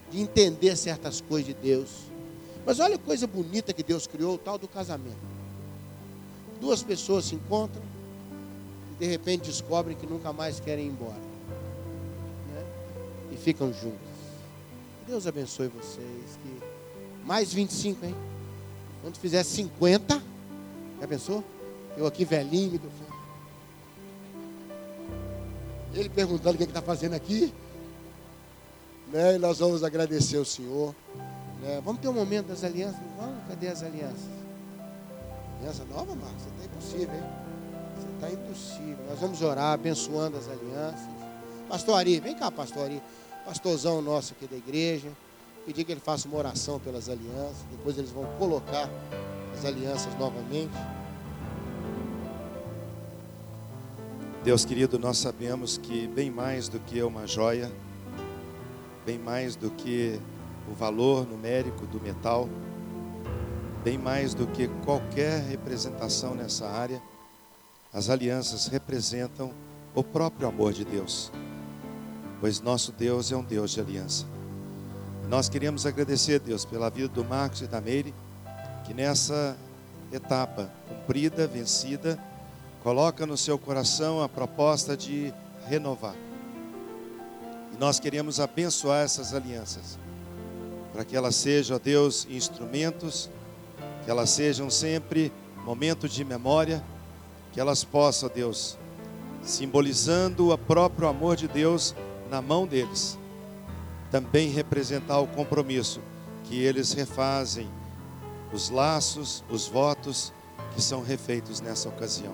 de 0.09 0.21
entender 0.21 0.75
certas 0.75 1.21
coisas 1.21 1.47
de 1.47 1.53
Deus. 1.53 1.89
Mas 2.65 2.79
olha 2.79 2.95
a 2.95 2.99
coisa 2.99 3.25
bonita 3.27 3.73
que 3.73 3.83
Deus 3.83 4.07
criou, 4.07 4.35
o 4.35 4.37
tal 4.37 4.57
do 4.57 4.67
casamento. 4.67 5.31
Duas 6.59 6.83
pessoas 6.83 7.25
se 7.25 7.35
encontram 7.35 7.81
e 8.91 9.03
de 9.03 9.09
repente 9.09 9.45
descobrem 9.45 9.97
que 9.97 10.05
nunca 10.05 10.31
mais 10.31 10.59
querem 10.59 10.85
ir 10.85 10.89
embora 10.89 11.30
ficam 13.41 13.73
juntos. 13.73 13.99
Deus 15.07 15.27
abençoe 15.27 15.67
vocês. 15.67 16.39
Que 16.43 16.61
mais 17.25 17.53
25, 17.53 18.05
hein? 18.05 18.15
Quando 19.01 19.17
fizer 19.17 19.43
50, 19.43 20.21
já 20.99 21.07
pensou? 21.07 21.43
Eu 21.97 22.05
aqui 22.05 22.23
velhinho, 22.23 22.79
ele 25.93 26.09
perguntando 26.09 26.55
o 26.55 26.57
que 26.57 26.63
é 26.63 26.67
está 26.67 26.81
fazendo 26.81 27.13
aqui. 27.13 27.53
Né? 29.11 29.35
E 29.35 29.37
nós 29.37 29.59
vamos 29.59 29.83
agradecer 29.83 30.37
o 30.37 30.45
Senhor. 30.45 30.95
Né? 31.61 31.81
Vamos 31.83 32.01
ter 32.01 32.07
um 32.07 32.13
momento 32.13 32.47
das 32.47 32.63
alianças? 32.63 33.01
Vamos, 33.19 33.45
cadê 33.47 33.67
as 33.67 33.83
alianças? 33.83 34.29
Aliança 35.59 35.83
nova, 35.85 36.15
Marcos? 36.15 36.43
Você 36.43 36.49
está 36.49 36.65
impossível, 36.65 37.15
hein? 37.15 37.23
Você 37.97 38.07
está 38.13 38.31
impossível. 38.31 39.05
Nós 39.09 39.19
vamos 39.19 39.41
orar 39.41 39.73
abençoando 39.73 40.37
as 40.37 40.47
alianças. 40.47 41.09
Pastor 41.67 41.95
Ari, 41.95 42.19
vem 42.19 42.35
cá, 42.35 42.49
pastor 42.49 42.85
Ari 42.85 43.01
pastorzão 43.45 44.01
nosso 44.01 44.33
aqui 44.33 44.47
da 44.47 44.55
igreja, 44.55 45.09
pedir 45.65 45.83
que 45.83 45.91
ele 45.91 46.01
faça 46.01 46.27
uma 46.27 46.37
oração 46.37 46.79
pelas 46.79 47.09
alianças, 47.09 47.63
depois 47.71 47.97
eles 47.97 48.11
vão 48.11 48.25
colocar 48.37 48.89
as 49.53 49.65
alianças 49.65 50.17
novamente. 50.17 50.73
Deus 54.43 54.65
querido, 54.65 54.97
nós 54.97 55.17
sabemos 55.17 55.77
que 55.77 56.07
bem 56.07 56.31
mais 56.31 56.67
do 56.67 56.79
que 56.79 57.01
uma 57.03 57.27
joia, 57.27 57.71
bem 59.05 59.19
mais 59.19 59.55
do 59.55 59.69
que 59.69 60.19
o 60.69 60.73
valor 60.73 61.27
numérico 61.27 61.85
do 61.85 62.01
metal, 62.01 62.49
bem 63.83 63.97
mais 63.97 64.33
do 64.33 64.47
que 64.47 64.67
qualquer 64.83 65.41
representação 65.41 66.33
nessa 66.33 66.67
área, 66.67 67.01
as 67.93 68.09
alianças 68.09 68.67
representam 68.67 69.53
o 69.93 70.03
próprio 70.03 70.47
amor 70.47 70.73
de 70.73 70.85
Deus 70.85 71.31
pois 72.41 72.59
nosso 72.59 72.91
Deus 72.91 73.31
é 73.31 73.37
um 73.37 73.43
Deus 73.43 73.69
de 73.69 73.79
aliança. 73.79 74.25
Nós 75.29 75.47
queremos 75.47 75.85
agradecer, 75.85 76.39
Deus, 76.39 76.65
pela 76.65 76.89
vida 76.89 77.07
do 77.07 77.23
Marcos 77.23 77.61
e 77.61 77.67
da 77.67 77.79
Meire, 77.79 78.13
que 78.83 78.95
nessa 78.95 79.55
etapa 80.11 80.69
cumprida, 80.89 81.45
vencida, 81.45 82.19
coloca 82.83 83.27
no 83.27 83.37
seu 83.37 83.59
coração 83.59 84.23
a 84.23 84.27
proposta 84.27 84.97
de 84.97 85.31
renovar. 85.67 86.15
E 87.73 87.77
nós 87.79 87.99
queremos 87.99 88.39
abençoar 88.39 89.05
essas 89.05 89.35
alianças, 89.35 89.99
para 90.91 91.05
que 91.05 91.15
elas 91.15 91.35
sejam, 91.35 91.79
Deus, 91.81 92.27
instrumentos, 92.29 93.29
que 94.03 94.09
elas 94.09 94.31
sejam 94.31 94.67
sempre 94.67 95.31
momento 95.63 96.09
de 96.09 96.25
memória, 96.25 96.83
que 97.53 97.59
elas 97.59 97.83
possam, 97.83 98.29
Deus, 98.33 98.79
simbolizando 99.43 100.51
o 100.51 100.57
próprio 100.57 101.07
amor 101.07 101.35
de 101.35 101.47
Deus, 101.47 101.95
na 102.31 102.41
mão 102.41 102.65
deles, 102.65 103.19
também 104.09 104.49
representar 104.49 105.19
o 105.19 105.27
compromisso 105.27 105.99
que 106.45 106.63
eles 106.63 106.93
refazem, 106.93 107.69
os 108.53 108.69
laços, 108.69 109.43
os 109.49 109.67
votos 109.67 110.31
que 110.73 110.81
são 110.81 111.03
refeitos 111.03 111.59
nessa 111.59 111.89
ocasião. 111.89 112.33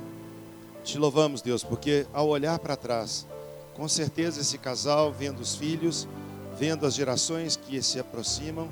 Te 0.83 0.99
louvamos, 0.99 1.41
Deus, 1.41 1.63
porque 1.63 2.05
ao 2.13 2.27
olhar 2.27 2.59
para 2.59 2.75
trás, 2.75 3.25
com 3.73 3.87
certeza 3.87 4.39
esse 4.39 4.59
casal, 4.59 5.11
vendo 5.11 5.39
os 5.39 5.55
filhos, 5.55 6.07
vendo 6.59 6.85
as 6.85 6.93
gerações 6.93 7.55
que 7.55 7.81
se 7.81 7.99
aproximam, 7.99 8.69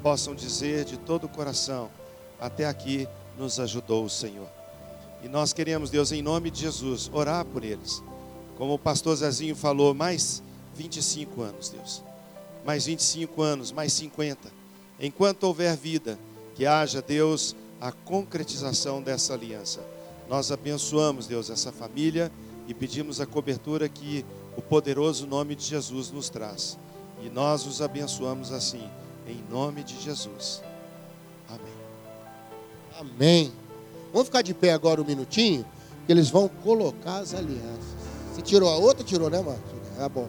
possam 0.00 0.32
dizer 0.32 0.84
de 0.84 0.96
todo 0.96 1.24
o 1.24 1.28
coração: 1.28 1.90
até 2.40 2.66
aqui 2.66 3.08
nos 3.36 3.58
ajudou 3.58 4.04
o 4.04 4.10
Senhor. 4.10 4.48
E 5.24 5.28
nós 5.28 5.52
queremos, 5.52 5.90
Deus, 5.90 6.12
em 6.12 6.22
nome 6.22 6.52
de 6.52 6.60
Jesus, 6.60 7.10
orar 7.12 7.44
por 7.44 7.64
eles. 7.64 8.00
Como 8.56 8.74
o 8.74 8.78
pastor 8.78 9.16
Zezinho 9.16 9.56
falou, 9.56 9.92
mais 9.92 10.42
25 10.78 11.42
anos, 11.42 11.68
Deus. 11.68 12.02
Mais 12.64 12.86
25 12.86 13.42
anos, 13.42 13.72
mais 13.72 13.92
50. 13.94 14.50
Enquanto 15.00 15.44
houver 15.44 15.76
vida, 15.76 16.18
que 16.54 16.64
haja, 16.64 17.02
Deus, 17.02 17.56
a 17.80 17.90
concretização 17.90 19.02
dessa 19.02 19.34
aliança. 19.34 19.80
Nós 20.28 20.52
abençoamos, 20.52 21.26
Deus, 21.26 21.50
essa 21.50 21.72
família 21.72 22.30
e 22.66 22.74
pedimos 22.74 23.20
a 23.20 23.26
cobertura 23.26 23.88
que 23.88 24.24
o 24.56 24.62
poderoso 24.62 25.26
nome 25.26 25.54
de 25.54 25.64
Jesus 25.64 26.10
nos 26.10 26.28
traz. 26.28 26.78
E 27.22 27.28
nós 27.28 27.66
os 27.66 27.82
abençoamos 27.82 28.52
assim, 28.52 28.88
em 29.26 29.42
nome 29.50 29.82
de 29.82 30.00
Jesus. 30.00 30.62
Amém. 31.48 31.78
Amém. 32.98 33.52
Vamos 34.12 34.28
ficar 34.28 34.42
de 34.42 34.54
pé 34.54 34.72
agora 34.72 35.00
um 35.00 35.04
minutinho, 35.04 35.64
que 36.06 36.12
eles 36.12 36.30
vão 36.30 36.48
colocar 36.48 37.18
as 37.18 37.34
alianças. 37.34 37.98
Você 38.32 38.42
tirou 38.42 38.68
a 38.68 38.76
outra? 38.76 39.02
Tirou, 39.02 39.28
né, 39.28 39.40
Marcos? 39.40 39.78
É 39.98 40.08
bom. 40.08 40.28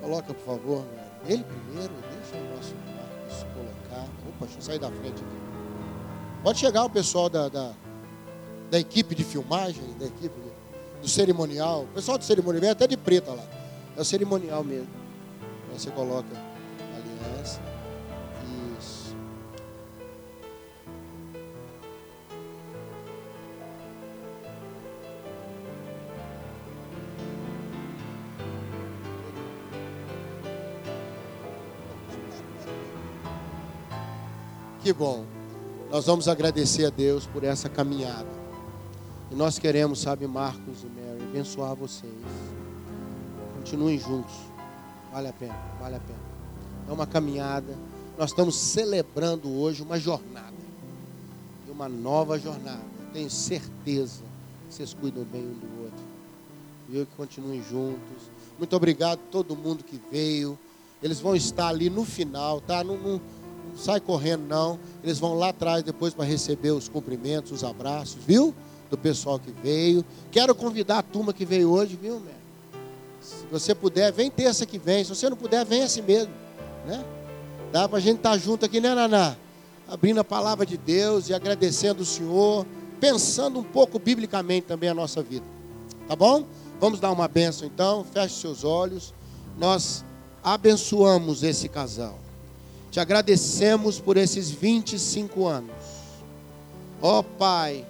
Coloca, 0.00 0.34
por 0.34 0.44
favor, 0.44 0.84
ele 1.26 1.44
primeiro, 1.44 1.92
deixa 1.92 2.36
o 2.36 2.56
nosso 2.56 2.74
Marcos 2.86 3.46
colocar. 3.54 4.08
Opa, 4.28 4.46
deixa 4.46 4.58
eu 4.58 4.62
sair 4.62 4.78
da 4.78 4.90
frente 4.90 5.22
aqui. 5.22 5.40
Pode 6.42 6.58
chegar 6.58 6.84
o 6.84 6.90
pessoal 6.90 7.28
da, 7.28 7.48
da, 7.48 7.72
da 8.70 8.78
equipe 8.78 9.14
de 9.14 9.24
filmagem, 9.24 9.82
da 9.98 10.06
equipe 10.06 10.34
do 11.02 11.08
cerimonial. 11.08 11.82
O 11.82 11.94
pessoal 11.94 12.16
do 12.16 12.24
cerimonial 12.24 12.60
vem 12.60 12.70
até 12.70 12.86
de 12.86 12.96
preta 12.96 13.32
lá. 13.32 13.44
É 13.96 14.00
o 14.00 14.04
cerimonial 14.04 14.64
mesmo. 14.64 14.88
Aí 15.70 15.78
você 15.78 15.90
coloca 15.90 16.28
Que 34.90 34.94
bom. 34.94 35.24
Nós 35.88 36.06
vamos 36.06 36.26
agradecer 36.26 36.84
a 36.84 36.90
Deus 36.90 37.24
por 37.24 37.44
essa 37.44 37.68
caminhada. 37.68 38.26
E 39.30 39.36
nós 39.36 39.56
queremos, 39.56 40.00
sabe, 40.00 40.26
Marcos 40.26 40.82
e 40.82 40.86
Mary, 40.86 41.22
abençoar 41.22 41.76
vocês. 41.76 42.12
Continuem 43.54 44.00
juntos. 44.00 44.34
Vale 45.12 45.28
a 45.28 45.32
pena, 45.32 45.56
vale 45.78 45.94
a 45.94 46.00
pena. 46.00 46.18
É 46.88 46.92
uma 46.92 47.06
caminhada. 47.06 47.78
Nós 48.18 48.30
estamos 48.30 48.56
celebrando 48.56 49.48
hoje 49.60 49.80
uma 49.80 49.96
jornada. 49.96 50.56
Uma 51.68 51.88
nova 51.88 52.36
jornada. 52.36 52.82
Tenho 53.12 53.30
certeza 53.30 54.24
que 54.68 54.74
vocês 54.74 54.92
cuidam 54.92 55.22
bem 55.22 55.42
um 55.42 55.54
do 55.54 55.84
outro. 55.84 56.04
Viu? 56.88 57.06
Que 57.06 57.14
continuem 57.16 57.62
juntos. 57.62 58.24
Muito 58.58 58.74
obrigado 58.74 59.20
a 59.20 59.30
todo 59.30 59.54
mundo 59.54 59.84
que 59.84 60.00
veio. 60.10 60.58
Eles 61.00 61.20
vão 61.20 61.36
estar 61.36 61.68
ali 61.68 61.88
no 61.88 62.04
final, 62.04 62.60
tá? 62.60 62.82
Não, 62.82 62.96
não, 62.98 63.20
sai 63.76 64.00
correndo, 64.00 64.46
não. 64.46 64.78
Eles 65.02 65.18
vão 65.18 65.34
lá 65.34 65.48
atrás 65.48 65.82
depois 65.82 66.14
para 66.14 66.24
receber 66.24 66.70
os 66.70 66.88
cumprimentos, 66.88 67.52
os 67.52 67.64
abraços, 67.64 68.18
viu? 68.26 68.54
Do 68.90 68.98
pessoal 68.98 69.38
que 69.38 69.52
veio. 69.62 70.04
Quero 70.30 70.54
convidar 70.54 70.98
a 70.98 71.02
turma 71.02 71.32
que 71.32 71.44
veio 71.44 71.70
hoje, 71.70 71.98
viu, 72.00 72.20
Mé? 72.20 72.32
Se 73.20 73.46
você 73.50 73.74
puder, 73.74 74.12
vem 74.12 74.30
terça 74.30 74.64
que 74.64 74.78
vem. 74.78 75.04
Se 75.04 75.14
você 75.14 75.28
não 75.28 75.36
puder, 75.36 75.64
vem 75.64 75.82
assim 75.82 76.02
mesmo. 76.02 76.32
Né? 76.86 77.04
Dá 77.70 77.88
para 77.88 77.98
a 77.98 78.00
gente 78.00 78.16
estar 78.16 78.30
tá 78.30 78.38
junto 78.38 78.64
aqui, 78.64 78.80
né, 78.80 78.94
Naná? 78.94 79.36
Abrindo 79.88 80.20
a 80.20 80.24
palavra 80.24 80.64
de 80.64 80.76
Deus 80.76 81.28
e 81.28 81.34
agradecendo 81.34 82.02
o 82.02 82.06
Senhor, 82.06 82.66
pensando 83.00 83.58
um 83.58 83.64
pouco 83.64 83.98
biblicamente 83.98 84.66
também 84.66 84.88
a 84.88 84.94
nossa 84.94 85.22
vida. 85.22 85.44
Tá 86.08 86.16
bom? 86.16 86.44
Vamos 86.80 86.98
dar 86.98 87.10
uma 87.12 87.28
benção 87.28 87.66
então. 87.66 88.04
Feche 88.04 88.40
seus 88.40 88.64
olhos. 88.64 89.12
Nós 89.58 90.04
abençoamos 90.42 91.42
esse 91.42 91.68
casal. 91.68 92.18
Te 92.90 92.98
agradecemos 92.98 94.00
por 94.00 94.16
esses 94.16 94.50
25 94.50 95.46
anos. 95.46 95.70
Ó 97.00 97.20
oh, 97.20 97.22
Pai, 97.22 97.86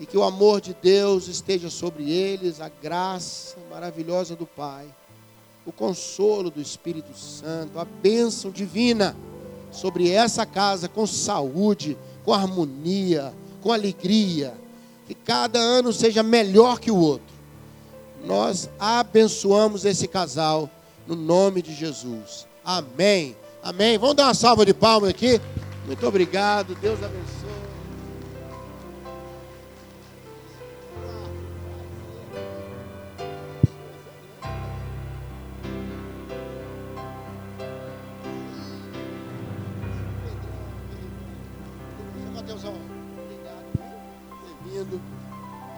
e 0.00 0.06
que 0.06 0.16
o 0.16 0.22
amor 0.22 0.60
de 0.60 0.74
Deus 0.74 1.28
esteja 1.28 1.68
sobre 1.68 2.10
eles, 2.10 2.60
a 2.60 2.68
graça 2.68 3.56
maravilhosa 3.70 4.34
do 4.34 4.46
Pai, 4.46 4.86
o 5.66 5.72
consolo 5.72 6.50
do 6.50 6.60
Espírito 6.62 7.16
Santo, 7.16 7.78
a 7.78 7.84
bênção 7.84 8.50
divina 8.50 9.14
sobre 9.70 10.10
essa 10.10 10.46
casa 10.46 10.88
com 10.88 11.06
saúde, 11.06 11.98
com 12.24 12.32
harmonia, 12.32 13.34
com 13.60 13.70
alegria. 13.70 14.54
Que 15.06 15.14
cada 15.14 15.58
ano 15.58 15.92
seja 15.92 16.22
melhor 16.22 16.80
que 16.80 16.90
o 16.90 16.96
outro. 16.96 17.36
Nós 18.24 18.68
abençoamos 18.78 19.84
esse 19.84 20.08
casal 20.08 20.70
no 21.06 21.14
nome 21.14 21.62
de 21.62 21.74
Jesus. 21.74 22.46
Amém. 22.64 23.36
Amém. 23.68 23.98
Vamos 23.98 24.16
dar 24.16 24.28
uma 24.28 24.34
salva 24.34 24.64
de 24.64 24.72
palmas 24.72 25.10
aqui. 25.10 25.38
Muito 25.84 26.06
obrigado. 26.06 26.74
Deus 26.80 26.98
abençoe. 27.02 27.38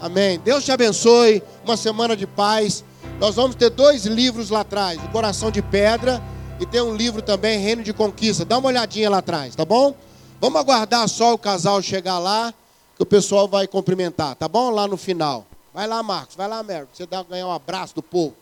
Amém. 0.01 0.39
Deus 0.39 0.65
te 0.65 0.71
abençoe. 0.71 1.43
Uma 1.65 1.77
semana 1.77 2.17
de 2.17 2.25
paz. 2.25 2.85
Nós 3.19 3.35
vamos 3.35 3.57
ter 3.57 3.69
dois 3.69 4.07
livros 4.07 4.49
lá 4.49 4.61
atrás: 4.61 5.03
O 5.03 5.09
Coração 5.09 5.51
de 5.51 5.61
Pedra 5.61 6.23
e 6.61 6.67
tem 6.67 6.83
um 6.83 6.95
livro 6.95 7.23
também, 7.23 7.59
Reino 7.59 7.83
de 7.83 7.93
Conquista. 7.95 8.45
Dá 8.45 8.59
uma 8.59 8.69
olhadinha 8.69 9.09
lá 9.09 9.19
atrás, 9.19 9.57
tá 9.57 9.65
bom? 9.65 9.95
Vamos 10.39 10.61
aguardar 10.61 11.09
só 11.09 11.33
o 11.33 11.39
casal 11.39 11.81
chegar 11.81 12.19
lá, 12.19 12.53
que 12.97 13.03
o 13.03 13.07
pessoal 13.07 13.49
vai 13.49 13.67
cumprimentar, 13.67 14.37
tá 14.37 14.47
bom? 14.47 14.69
Lá 14.71 14.87
no 14.87 14.99
final. 14.99 15.47
Vai 15.73 15.87
lá, 15.87 16.03
Marcos, 16.03 16.37
vai 16.37 16.47
lá, 16.47 16.63
Mary. 16.63 16.87
Você 16.93 17.07
dá 17.07 17.23
ganhar 17.23 17.47
um 17.47 17.53
abraço 17.53 17.95
do 17.95 18.03
povo. 18.03 18.35